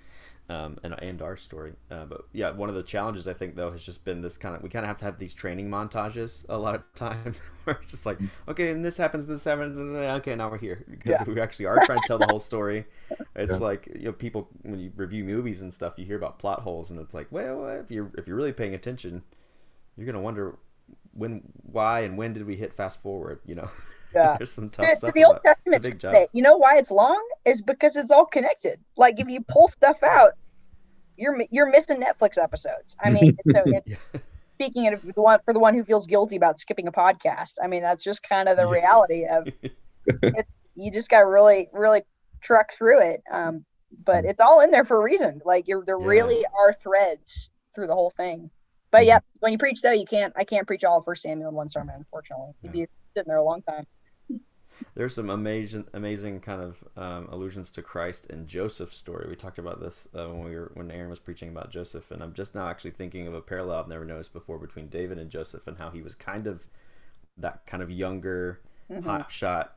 um, 0.49 0.77
and, 0.83 0.93
and 1.01 1.21
our 1.21 1.37
story. 1.37 1.73
Uh, 1.89 2.05
but 2.05 2.25
yeah, 2.33 2.51
one 2.51 2.69
of 2.69 2.75
the 2.75 2.83
challenges 2.83 3.27
I 3.27 3.33
think 3.33 3.55
though 3.55 3.71
has 3.71 3.83
just 3.83 4.03
been 4.03 4.21
this 4.21 4.37
kind 4.37 4.55
of 4.55 4.61
we 4.61 4.69
kind 4.69 4.83
of 4.83 4.87
have 4.87 4.97
to 4.97 5.05
have 5.05 5.17
these 5.17 5.33
training 5.33 5.69
montages 5.69 6.45
a 6.49 6.57
lot 6.57 6.75
of 6.75 6.83
times 6.95 7.39
where 7.63 7.77
it's 7.81 7.91
just 7.91 8.05
like 8.05 8.19
okay, 8.47 8.71
and 8.71 8.83
this 8.83 8.97
happens, 8.97 9.25
this 9.25 9.43
happens, 9.43 9.77
and 9.77 9.95
okay, 9.95 10.35
now 10.35 10.49
we're 10.49 10.57
here 10.57 10.83
because 10.89 11.19
yeah. 11.19 11.23
we 11.23 11.39
actually 11.39 11.65
are 11.65 11.85
trying 11.85 11.99
to 11.99 12.07
tell 12.07 12.17
the 12.17 12.27
whole 12.29 12.39
story. 12.39 12.85
It's 13.35 13.51
yeah. 13.51 13.57
like 13.57 13.87
you 13.93 14.05
know 14.05 14.11
people 14.11 14.49
when 14.61 14.79
you 14.79 14.91
review 14.95 15.23
movies 15.23 15.61
and 15.61 15.71
stuff, 15.71 15.93
you 15.97 16.05
hear 16.05 16.17
about 16.17 16.39
plot 16.39 16.61
holes, 16.61 16.89
and 16.89 16.99
it's 16.99 17.13
like 17.13 17.27
well, 17.31 17.67
if 17.67 17.91
you're 17.91 18.11
if 18.17 18.27
you're 18.27 18.35
really 18.35 18.53
paying 18.53 18.73
attention, 18.73 19.23
you're 19.95 20.05
gonna 20.05 20.21
wonder 20.21 20.57
when, 21.13 21.41
why, 21.63 22.01
and 22.01 22.17
when 22.17 22.33
did 22.33 22.45
we 22.45 22.55
hit 22.55 22.73
fast 22.73 23.01
forward? 23.01 23.39
You 23.45 23.55
know. 23.55 23.69
Yeah. 24.15 24.37
There's 24.37 24.51
some 24.51 24.69
tough 24.69 24.85
the, 24.87 24.95
stuff. 24.95 25.13
The 25.15 25.23
Old 25.23 25.39
Testament, 25.43 26.29
you 26.33 26.43
know 26.43 26.55
why 26.55 26.77
it's 26.77 26.91
long? 26.91 27.19
Is 27.45 27.63
because 27.63 27.95
it's 27.95 28.11
all 28.11 28.27
connected. 28.27 28.79
Like 28.95 29.19
if 29.19 29.27
you 29.27 29.43
pull 29.49 29.67
stuff 29.67 30.03
out, 30.03 30.33
you're 31.17 31.35
you're 31.49 31.69
missing 31.69 31.99
Netflix 31.99 32.37
episodes. 32.37 32.95
I 33.03 33.09
mean, 33.09 33.35
so 33.51 33.63
it's 33.65 33.89
yeah. 33.89 34.19
speaking 34.53 34.93
of 34.93 35.01
the 35.01 35.19
one 35.19 35.39
for 35.45 35.51
the 35.51 35.59
one 35.59 35.73
who 35.73 35.83
feels 35.83 36.05
guilty 36.05 36.35
about 36.35 36.59
skipping 36.59 36.87
a 36.87 36.91
podcast. 36.91 37.53
I 37.63 37.65
mean, 37.65 37.81
that's 37.81 38.03
just 38.03 38.21
kind 38.21 38.47
of 38.47 38.55
the 38.55 38.67
reality 38.67 39.25
of 39.25 39.47
it. 40.05 40.47
You 40.75 40.91
just 40.91 41.09
got 41.09 41.19
to 41.19 41.27
really, 41.27 41.69
really 41.73 42.03
truck 42.41 42.73
through 42.73 43.01
it. 43.01 43.23
Um, 43.31 43.65
but 44.05 44.25
it's 44.25 44.41
all 44.41 44.61
in 44.61 44.71
there 44.71 44.83
for 44.83 44.97
a 44.97 45.03
reason. 45.03 45.41
Like 45.45 45.67
you're, 45.67 45.83
there 45.85 45.99
yeah. 45.99 46.07
really 46.07 46.45
are 46.57 46.73
threads 46.73 47.49
through 47.75 47.87
the 47.87 47.93
whole 47.93 48.11
thing. 48.11 48.49
But 48.93 49.05
yeah, 49.05 49.19
when 49.39 49.51
you 49.51 49.57
preach 49.57 49.81
though, 49.81 49.91
you 49.91 50.05
can't. 50.05 50.31
I 50.37 50.45
can't 50.45 50.65
preach 50.65 50.85
all 50.85 50.99
of 50.99 51.05
First 51.05 51.23
Samuel 51.23 51.49
in 51.49 51.55
one 51.55 51.67
sermon, 51.67 51.95
unfortunately. 51.97 52.53
You'd 52.61 52.71
be 52.71 52.87
sitting 53.13 53.27
there 53.27 53.37
a 53.37 53.43
long 53.43 53.61
time 53.63 53.85
there's 54.95 55.15
some 55.15 55.29
amazing 55.29 55.85
amazing 55.93 56.39
kind 56.39 56.61
of 56.61 56.83
um, 56.97 57.27
allusions 57.31 57.69
to 57.71 57.81
Christ 57.81 58.27
and 58.29 58.47
Joseph's 58.47 58.97
story. 58.97 59.27
We 59.29 59.35
talked 59.35 59.59
about 59.59 59.79
this 59.79 60.07
uh, 60.17 60.27
when 60.27 60.43
we 60.43 60.55
were 60.55 60.71
when 60.73 60.91
Aaron 60.91 61.09
was 61.09 61.19
preaching 61.19 61.49
about 61.49 61.71
Joseph, 61.71 62.11
and 62.11 62.23
I'm 62.23 62.33
just 62.33 62.55
now 62.55 62.67
actually 62.67 62.91
thinking 62.91 63.27
of 63.27 63.33
a 63.33 63.41
parallel 63.41 63.79
I've 63.79 63.87
never 63.87 64.05
noticed 64.05 64.33
before 64.33 64.57
between 64.57 64.87
David 64.87 65.17
and 65.17 65.29
Joseph 65.29 65.67
and 65.67 65.77
how 65.77 65.89
he 65.89 66.01
was 66.01 66.15
kind 66.15 66.47
of 66.47 66.65
that 67.37 67.65
kind 67.65 67.83
of 67.83 67.91
younger, 67.91 68.61
mm-hmm. 68.89 69.07
hotshot 69.07 69.69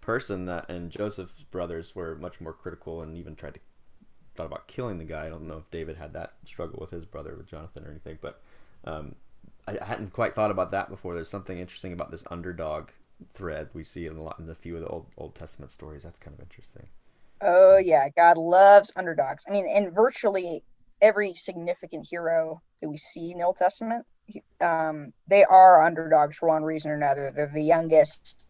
person 0.00 0.46
that, 0.46 0.68
and 0.68 0.90
Joseph's 0.90 1.44
brothers 1.44 1.94
were 1.94 2.16
much 2.16 2.40
more 2.40 2.52
critical 2.52 3.02
and 3.02 3.16
even 3.16 3.36
tried 3.36 3.54
to 3.54 3.60
thought 4.34 4.46
about 4.46 4.66
killing 4.66 4.98
the 4.98 5.04
guy. 5.04 5.26
I 5.26 5.28
don't 5.28 5.46
know 5.46 5.58
if 5.58 5.70
David 5.70 5.96
had 5.96 6.14
that 6.14 6.34
struggle 6.44 6.78
with 6.80 6.90
his 6.90 7.04
brother 7.04 7.34
with 7.36 7.46
Jonathan 7.46 7.84
or 7.84 7.90
anything, 7.90 8.18
but 8.20 8.40
um, 8.84 9.14
I 9.66 9.78
hadn't 9.84 10.12
quite 10.12 10.34
thought 10.34 10.50
about 10.50 10.70
that 10.72 10.88
before. 10.88 11.14
There's 11.14 11.28
something 11.28 11.58
interesting 11.58 11.92
about 11.92 12.10
this 12.10 12.24
underdog 12.30 12.88
thread 13.34 13.68
we 13.72 13.84
see 13.84 14.06
in 14.06 14.16
a 14.16 14.22
lot 14.22 14.40
in 14.40 14.48
a 14.48 14.54
few 14.54 14.74
of 14.74 14.82
the 14.82 14.88
old 14.88 15.06
Old 15.16 15.34
Testament 15.34 15.70
stories. 15.70 16.02
That's 16.02 16.18
kind 16.18 16.34
of 16.34 16.40
interesting. 16.40 16.86
Oh 17.40 17.76
yeah, 17.76 18.08
God 18.16 18.38
loves 18.38 18.92
underdogs. 18.96 19.44
I 19.48 19.52
mean, 19.52 19.66
and 19.68 19.94
virtually 19.94 20.62
every 21.00 21.34
significant 21.34 22.06
hero 22.08 22.62
that 22.80 22.88
we 22.88 22.96
see 22.96 23.32
in 23.32 23.38
the 23.38 23.44
Old 23.44 23.56
Testament, 23.56 24.06
um, 24.60 25.12
they 25.26 25.44
are 25.44 25.84
underdogs 25.84 26.36
for 26.36 26.48
one 26.48 26.62
reason 26.62 26.90
or 26.90 26.94
another. 26.94 27.32
They're 27.34 27.50
the 27.52 27.62
youngest. 27.62 28.46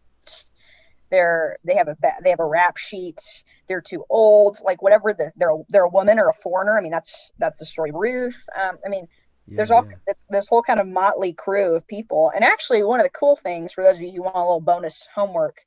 They're 1.09 1.57
they 1.63 1.75
have 1.75 1.87
a 1.87 1.97
they 2.23 2.31
have 2.31 2.39
a 2.39 2.45
rap 2.45 2.77
sheet. 2.77 3.19
They're 3.67 3.81
too 3.81 4.03
old. 4.09 4.57
Like 4.63 4.81
whatever 4.81 5.13
the 5.13 5.31
they're 5.35 5.51
they're 5.69 5.83
a 5.83 5.89
woman 5.89 6.17
or 6.17 6.29
a 6.29 6.33
foreigner. 6.33 6.77
I 6.77 6.81
mean, 6.81 6.91
that's 6.91 7.31
that's 7.37 7.59
the 7.59 7.65
story. 7.65 7.91
Ruth. 7.93 8.43
Um, 8.59 8.77
I 8.85 8.89
mean, 8.89 9.07
yeah, 9.47 9.57
There's 9.57 9.71
all 9.71 9.85
yeah. 9.85 10.13
this 10.29 10.47
whole 10.47 10.61
kind 10.61 10.79
of 10.79 10.87
motley 10.87 11.33
crew 11.33 11.75
of 11.75 11.87
people. 11.87 12.31
And 12.33 12.43
actually, 12.43 12.83
one 12.83 12.99
of 12.99 13.05
the 13.05 13.09
cool 13.09 13.35
things 13.35 13.73
for 13.73 13.83
those 13.83 13.97
of 13.97 14.01
you 14.01 14.11
who 14.11 14.23
want 14.23 14.35
a 14.35 14.39
little 14.39 14.61
bonus 14.61 15.07
homework 15.13 15.57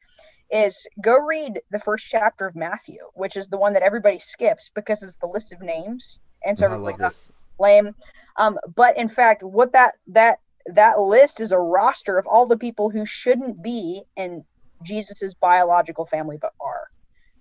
is 0.51 0.87
go 1.01 1.19
read 1.19 1.61
the 1.71 1.81
first 1.81 2.07
chapter 2.09 2.47
of 2.47 2.57
Matthew, 2.57 2.99
which 3.15 3.37
is 3.37 3.49
the 3.49 3.59
one 3.59 3.73
that 3.75 3.83
everybody 3.83 4.19
skips 4.19 4.71
because 4.75 5.03
it's 5.03 5.17
the 5.17 5.27
list 5.27 5.53
of 5.53 5.61
names. 5.61 6.21
And 6.45 6.57
so 6.57 6.65
oh, 6.65 6.67
everyone's 6.67 6.87
like, 6.87 6.99
this. 6.99 7.31
Oh, 7.33 7.65
lame. 7.65 7.95
Um, 8.37 8.59
but 8.75 8.97
in 8.97 9.09
fact, 9.09 9.43
what 9.43 9.73
that 9.73 9.95
that 10.09 10.39
that 10.67 11.01
list 11.01 11.41
is 11.41 11.53
a 11.53 11.59
roster 11.59 12.19
of 12.19 12.27
all 12.27 12.47
the 12.47 12.57
people 12.57 12.91
who 12.91 13.05
shouldn't 13.07 13.63
be 13.63 14.03
in 14.17 14.45
Jesus's 14.83 15.35
biological 15.35 16.07
family 16.07 16.39
but 16.41 16.53
are. 16.61 16.89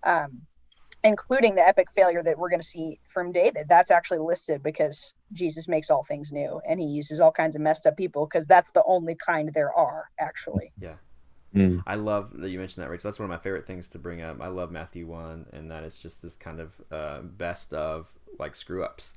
Um, 0.04 0.42
including 1.06 1.54
the 1.54 1.66
epic 1.66 1.92
failure 1.92 2.24
that 2.24 2.38
we're 2.38 2.50
going 2.50 2.60
to 2.60 2.68
see 2.68 3.00
from 3.08 3.32
David. 3.32 3.68
That's 3.70 3.92
actually 3.92 4.18
listed 4.18 4.64
because 4.64 5.14
Jesus 5.34 5.68
makes 5.68 5.90
all 5.92 6.04
things 6.04 6.32
new 6.32 6.60
and 6.68 6.80
he 6.80 6.88
uses 6.88 7.20
all 7.20 7.32
kinds 7.32 7.56
of 7.56 7.62
messed 7.62 7.86
up 7.86 7.96
people 7.96 8.26
because 8.26 8.48
that's 8.48 8.70
the 8.72 8.84
only 8.86 9.16
kind 9.16 9.54
there 9.54 9.72
are, 9.72 10.10
actually. 10.20 10.74
Yeah. 10.82 10.96
Mm. 11.56 11.84
I 11.86 11.96
love 11.96 12.32
that 12.40 12.50
you 12.50 12.60
mentioned 12.60 12.84
that, 12.84 12.90
Rachel. 12.90 13.10
That's 13.10 13.20
one 13.20 13.26
of 13.26 13.30
my 13.30 13.42
favorite 13.42 13.68
things 13.68 13.88
to 13.90 14.00
bring 14.00 14.22
up. 14.22 14.42
I 14.42 14.48
love 14.48 14.72
Matthew 14.72 15.06
1 15.06 15.46
and 15.54 15.72
that 15.72 15.84
it's 15.84 16.00
just 16.00 16.22
this 16.24 16.34
kind 16.36 16.60
of 16.60 16.82
uh, 16.92 17.22
best 17.22 17.74
of 17.74 18.12
like 18.40 18.56
screw 18.56 18.84
ups. 18.84 19.14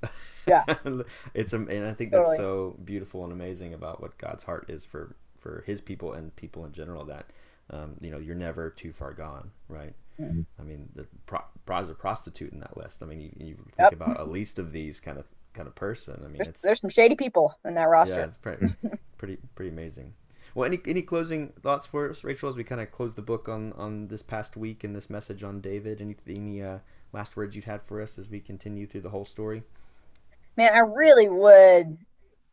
Yeah. 0.46 0.64
it's 1.34 1.52
and 1.52 1.68
I 1.70 1.94
think 1.94 2.10
that's 2.10 2.28
totally. 2.28 2.36
so 2.36 2.76
beautiful 2.84 3.24
and 3.24 3.32
amazing 3.32 3.74
about 3.74 4.00
what 4.00 4.16
God's 4.18 4.44
heart 4.44 4.70
is 4.70 4.84
for 4.84 5.16
for 5.40 5.62
his 5.66 5.80
people 5.80 6.12
and 6.12 6.34
people 6.36 6.64
in 6.64 6.72
general 6.72 7.04
that 7.06 7.26
um, 7.70 7.96
you 8.00 8.10
know, 8.10 8.18
you're 8.18 8.34
never 8.34 8.70
too 8.70 8.92
far 8.92 9.12
gone, 9.12 9.50
right? 9.68 9.94
Mm-hmm. 10.20 10.40
I 10.58 10.62
mean, 10.62 10.88
the 10.94 11.06
pro- 11.26 11.44
a 11.66 11.94
prostitute 11.94 12.52
in 12.52 12.60
that 12.60 12.76
list. 12.76 13.02
I 13.02 13.06
mean, 13.06 13.20
you, 13.20 13.30
you 13.36 13.54
think 13.54 13.74
yep. 13.78 13.92
about 13.92 14.18
at 14.18 14.30
least 14.30 14.58
of 14.58 14.72
these 14.72 15.00
kind 15.00 15.18
of 15.18 15.28
kind 15.52 15.68
of 15.68 15.74
person. 15.74 16.20
I 16.24 16.28
mean, 16.28 16.42
there's, 16.42 16.62
there's 16.62 16.80
some 16.80 16.90
shady 16.90 17.14
people 17.14 17.56
in 17.64 17.74
that 17.74 17.88
roster. 17.88 18.16
Yeah, 18.16 18.24
it's 18.26 18.38
pretty, 18.38 18.66
pretty 19.18 19.38
pretty 19.54 19.70
amazing. 19.70 20.14
Well, 20.54 20.66
any 20.66 20.80
any 20.86 21.02
closing 21.02 21.52
thoughts 21.62 21.86
for 21.86 22.10
us, 22.10 22.24
Rachel, 22.24 22.48
as 22.48 22.56
we 22.56 22.64
kind 22.64 22.80
of 22.80 22.90
close 22.90 23.14
the 23.14 23.22
book 23.22 23.48
on 23.48 23.72
on 23.74 24.08
this 24.08 24.22
past 24.22 24.56
week 24.56 24.82
and 24.82 24.94
this 24.94 25.08
message 25.08 25.44
on 25.44 25.60
David? 25.60 26.00
Any 26.00 26.16
any 26.26 26.62
uh, 26.62 26.78
last 27.12 27.36
words 27.36 27.54
you'd 27.54 27.66
had 27.66 27.82
for 27.82 28.02
us 28.02 28.18
as 28.18 28.28
we 28.28 28.40
continue 28.40 28.86
through 28.86 29.02
the 29.02 29.10
whole 29.10 29.24
story? 29.24 29.62
Man, 30.56 30.74
I 30.74 30.80
really 30.80 31.28
would, 31.28 31.98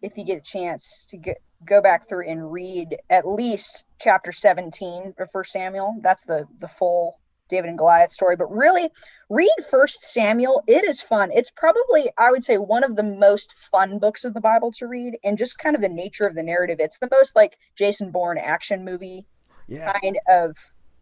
if 0.03 0.15
you 0.15 0.23
get 0.23 0.37
a 0.37 0.43
chance 0.43 1.07
to 1.09 1.17
get 1.17 1.37
go 1.65 1.81
back 1.81 2.07
through 2.07 2.29
and 2.29 2.51
read 2.51 2.97
at 3.09 3.27
least 3.27 3.85
chapter 3.99 4.31
17 4.31 5.15
of 5.17 5.31
First 5.31 5.51
Samuel. 5.51 5.95
That's 6.01 6.23
the 6.23 6.47
the 6.59 6.67
full 6.67 7.19
David 7.47 7.69
and 7.69 7.77
Goliath 7.77 8.11
story, 8.11 8.35
but 8.35 8.51
really 8.51 8.89
read 9.29 9.49
First 9.69 10.03
Samuel. 10.03 10.63
It 10.67 10.83
is 10.83 11.01
fun. 11.01 11.31
It's 11.31 11.51
probably, 11.51 12.09
I 12.17 12.31
would 12.31 12.43
say, 12.43 12.57
one 12.57 12.83
of 12.83 12.95
the 12.95 13.03
most 13.03 13.53
fun 13.53 13.99
books 13.99 14.25
of 14.25 14.33
the 14.33 14.41
Bible 14.41 14.71
to 14.73 14.87
read, 14.87 15.17
and 15.23 15.37
just 15.37 15.59
kind 15.59 15.75
of 15.75 15.81
the 15.81 15.89
nature 15.89 16.25
of 16.25 16.35
the 16.35 16.43
narrative. 16.43 16.77
It's 16.79 16.97
the 16.97 17.09
most 17.11 17.35
like 17.35 17.57
Jason 17.75 18.11
Bourne 18.11 18.37
action 18.37 18.83
movie 18.83 19.25
yeah. 19.67 19.93
kind 19.93 20.17
of 20.27 20.57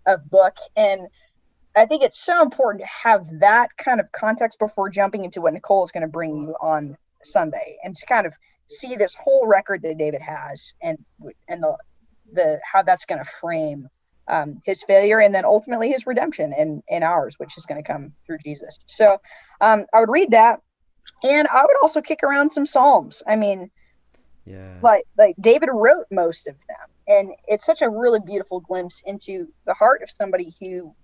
of 0.06 0.30
book, 0.30 0.58
and 0.76 1.08
I 1.76 1.86
think 1.86 2.04
it's 2.04 2.20
so 2.20 2.42
important 2.42 2.84
to 2.84 3.10
have 3.10 3.40
that 3.40 3.76
kind 3.78 4.00
of 4.00 4.12
context 4.12 4.60
before 4.60 4.90
jumping 4.90 5.24
into 5.24 5.42
what 5.42 5.54
Nicole 5.54 5.84
is 5.84 5.92
going 5.92 6.02
to 6.02 6.08
bring 6.08 6.44
you 6.44 6.56
on 6.62 6.98
Sunday, 7.24 7.78
and 7.84 7.96
to 7.96 8.06
kind 8.06 8.28
of 8.28 8.34
see 8.68 8.96
this 8.96 9.16
whole 9.16 9.48
record 9.48 9.82
that 9.84 9.98
David 9.98 10.22
has, 10.22 10.74
and 10.82 11.04
and 11.48 11.64
the 11.64 11.78
the 12.34 12.60
how 12.70 12.84
that's 12.84 13.06
going 13.06 13.20
to 13.20 13.30
frame 13.30 13.88
um, 14.28 14.62
his 14.66 14.84
failure 14.84 15.20
and 15.20 15.34
then 15.36 15.46
ultimately 15.46 15.90
his 15.90 16.08
redemption 16.08 16.54
in 16.58 16.82
in 16.88 17.04
ours, 17.04 17.36
which 17.38 17.58
is 17.58 17.66
going 17.66 17.82
to 17.84 17.88
come 17.88 18.14
through 18.26 18.38
Jesus. 18.44 18.78
So 18.88 19.18
um, 19.62 19.86
I 19.94 20.00
would 20.00 20.10
read 20.10 20.32
that, 20.32 20.60
and 21.24 21.48
I 21.48 21.62
would 21.64 21.78
also 21.82 22.02
kick 22.02 22.24
around 22.24 22.52
some 22.52 22.66
Psalms. 22.66 23.24
I 23.28 23.36
mean, 23.36 23.70
Yeah. 24.46 24.82
like 24.82 25.04
like 25.18 25.36
David 25.40 25.70
wrote 25.72 26.06
most 26.12 26.48
of 26.48 26.56
them, 26.70 26.88
and 27.08 27.32
it's 27.48 27.66
such 27.66 27.82
a 27.82 27.90
really 27.90 28.20
beautiful 28.26 28.60
glimpse 28.62 29.02
into 29.06 29.48
the 29.66 29.74
heart 29.74 30.04
of 30.04 30.10
somebody 30.12 30.54
who 30.62 30.96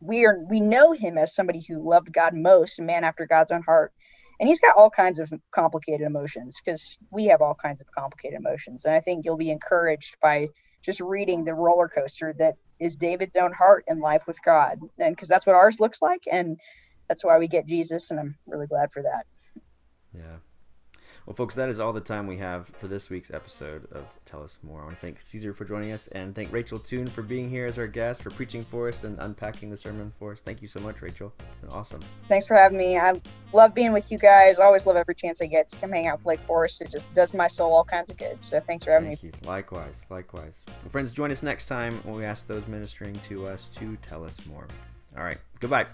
we 0.00 0.26
are 0.26 0.38
we 0.48 0.60
know 0.60 0.92
him 0.92 1.18
as 1.18 1.34
somebody 1.34 1.62
who 1.66 1.88
loved 1.88 2.12
God 2.12 2.34
most, 2.34 2.78
a 2.78 2.82
man 2.82 3.04
after 3.04 3.26
God's 3.26 3.50
own 3.50 3.62
heart, 3.62 3.92
and 4.40 4.48
he's 4.48 4.60
got 4.60 4.76
all 4.76 4.90
kinds 4.90 5.18
of 5.18 5.32
complicated 5.54 6.06
emotions 6.06 6.60
because 6.64 6.98
we 7.10 7.26
have 7.26 7.42
all 7.42 7.54
kinds 7.54 7.80
of 7.80 7.86
complicated 7.96 8.38
emotions, 8.38 8.84
and 8.84 8.94
I 8.94 9.00
think 9.00 9.24
you'll 9.24 9.36
be 9.36 9.50
encouraged 9.50 10.16
by 10.22 10.48
just 10.86 11.00
reading 11.00 11.44
the 11.44 11.52
roller 11.52 11.88
coaster 11.88 12.34
that 12.38 12.54
is 12.78 12.96
David's 12.96 13.36
own 13.36 13.52
heart 13.52 13.84
and 13.88 14.00
life 14.00 14.26
with 14.26 14.38
God, 14.42 14.78
and 14.98 15.14
because 15.14 15.28
that's 15.28 15.44
what 15.44 15.56
ours 15.56 15.80
looks 15.80 16.00
like, 16.00 16.22
and 16.30 16.58
that's 17.08 17.24
why 17.24 17.38
we 17.38 17.48
get 17.48 17.66
Jesus, 17.66 18.10
and 18.10 18.20
I'm 18.20 18.36
really 18.46 18.68
glad 18.68 18.92
for 18.92 19.02
that. 19.02 19.26
Yeah. 20.14 20.36
Well, 21.26 21.34
folks, 21.34 21.56
that 21.56 21.68
is 21.68 21.80
all 21.80 21.92
the 21.92 22.00
time 22.00 22.28
we 22.28 22.36
have 22.36 22.68
for 22.78 22.86
this 22.86 23.10
week's 23.10 23.32
episode 23.32 23.88
of 23.90 24.04
Tell 24.26 24.44
Us 24.44 24.60
More. 24.62 24.82
I 24.82 24.84
want 24.84 24.94
to 24.94 25.00
thank 25.00 25.20
Caesar 25.20 25.52
for 25.52 25.64
joining 25.64 25.90
us 25.90 26.06
and 26.12 26.32
thank 26.32 26.52
Rachel 26.52 26.78
Toone 26.78 27.08
for 27.08 27.22
being 27.22 27.50
here 27.50 27.66
as 27.66 27.80
our 27.80 27.88
guest, 27.88 28.22
for 28.22 28.30
preaching 28.30 28.62
for 28.62 28.88
us 28.88 29.02
and 29.02 29.18
unpacking 29.18 29.68
the 29.68 29.76
sermon 29.76 30.12
for 30.20 30.30
us. 30.30 30.40
Thank 30.40 30.62
you 30.62 30.68
so 30.68 30.78
much, 30.78 31.02
Rachel. 31.02 31.34
Been 31.62 31.70
awesome. 31.70 32.00
Thanks 32.28 32.46
for 32.46 32.54
having 32.54 32.78
me. 32.78 32.96
I 32.96 33.20
love 33.52 33.74
being 33.74 33.92
with 33.92 34.12
you 34.12 34.18
guys. 34.18 34.60
Always 34.60 34.86
love 34.86 34.94
every 34.94 35.16
chance 35.16 35.42
I 35.42 35.46
get 35.46 35.68
to 35.70 35.76
come 35.78 35.90
hang 35.90 36.06
out 36.06 36.18
with 36.18 36.26
Lake 36.26 36.40
Forest. 36.46 36.82
It 36.82 36.92
just 36.92 37.12
does 37.12 37.34
my 37.34 37.48
soul 37.48 37.72
all 37.72 37.82
kinds 37.82 38.08
of 38.08 38.16
good. 38.16 38.38
So 38.42 38.60
thanks 38.60 38.84
for 38.84 38.92
having 38.92 39.08
me. 39.08 39.16
Thank 39.16 39.34
me. 39.34 39.40
you. 39.42 39.48
Likewise, 39.48 40.06
likewise. 40.08 40.64
Well, 40.68 40.90
friends, 40.90 41.10
join 41.10 41.32
us 41.32 41.42
next 41.42 41.66
time 41.66 41.98
when 42.04 42.14
we 42.14 42.24
ask 42.24 42.46
those 42.46 42.68
ministering 42.68 43.18
to 43.28 43.48
us 43.48 43.68
to 43.80 43.96
tell 43.96 44.24
us 44.24 44.38
more. 44.46 44.68
All 45.16 45.24
right. 45.24 45.38
Goodbye. 45.58 45.86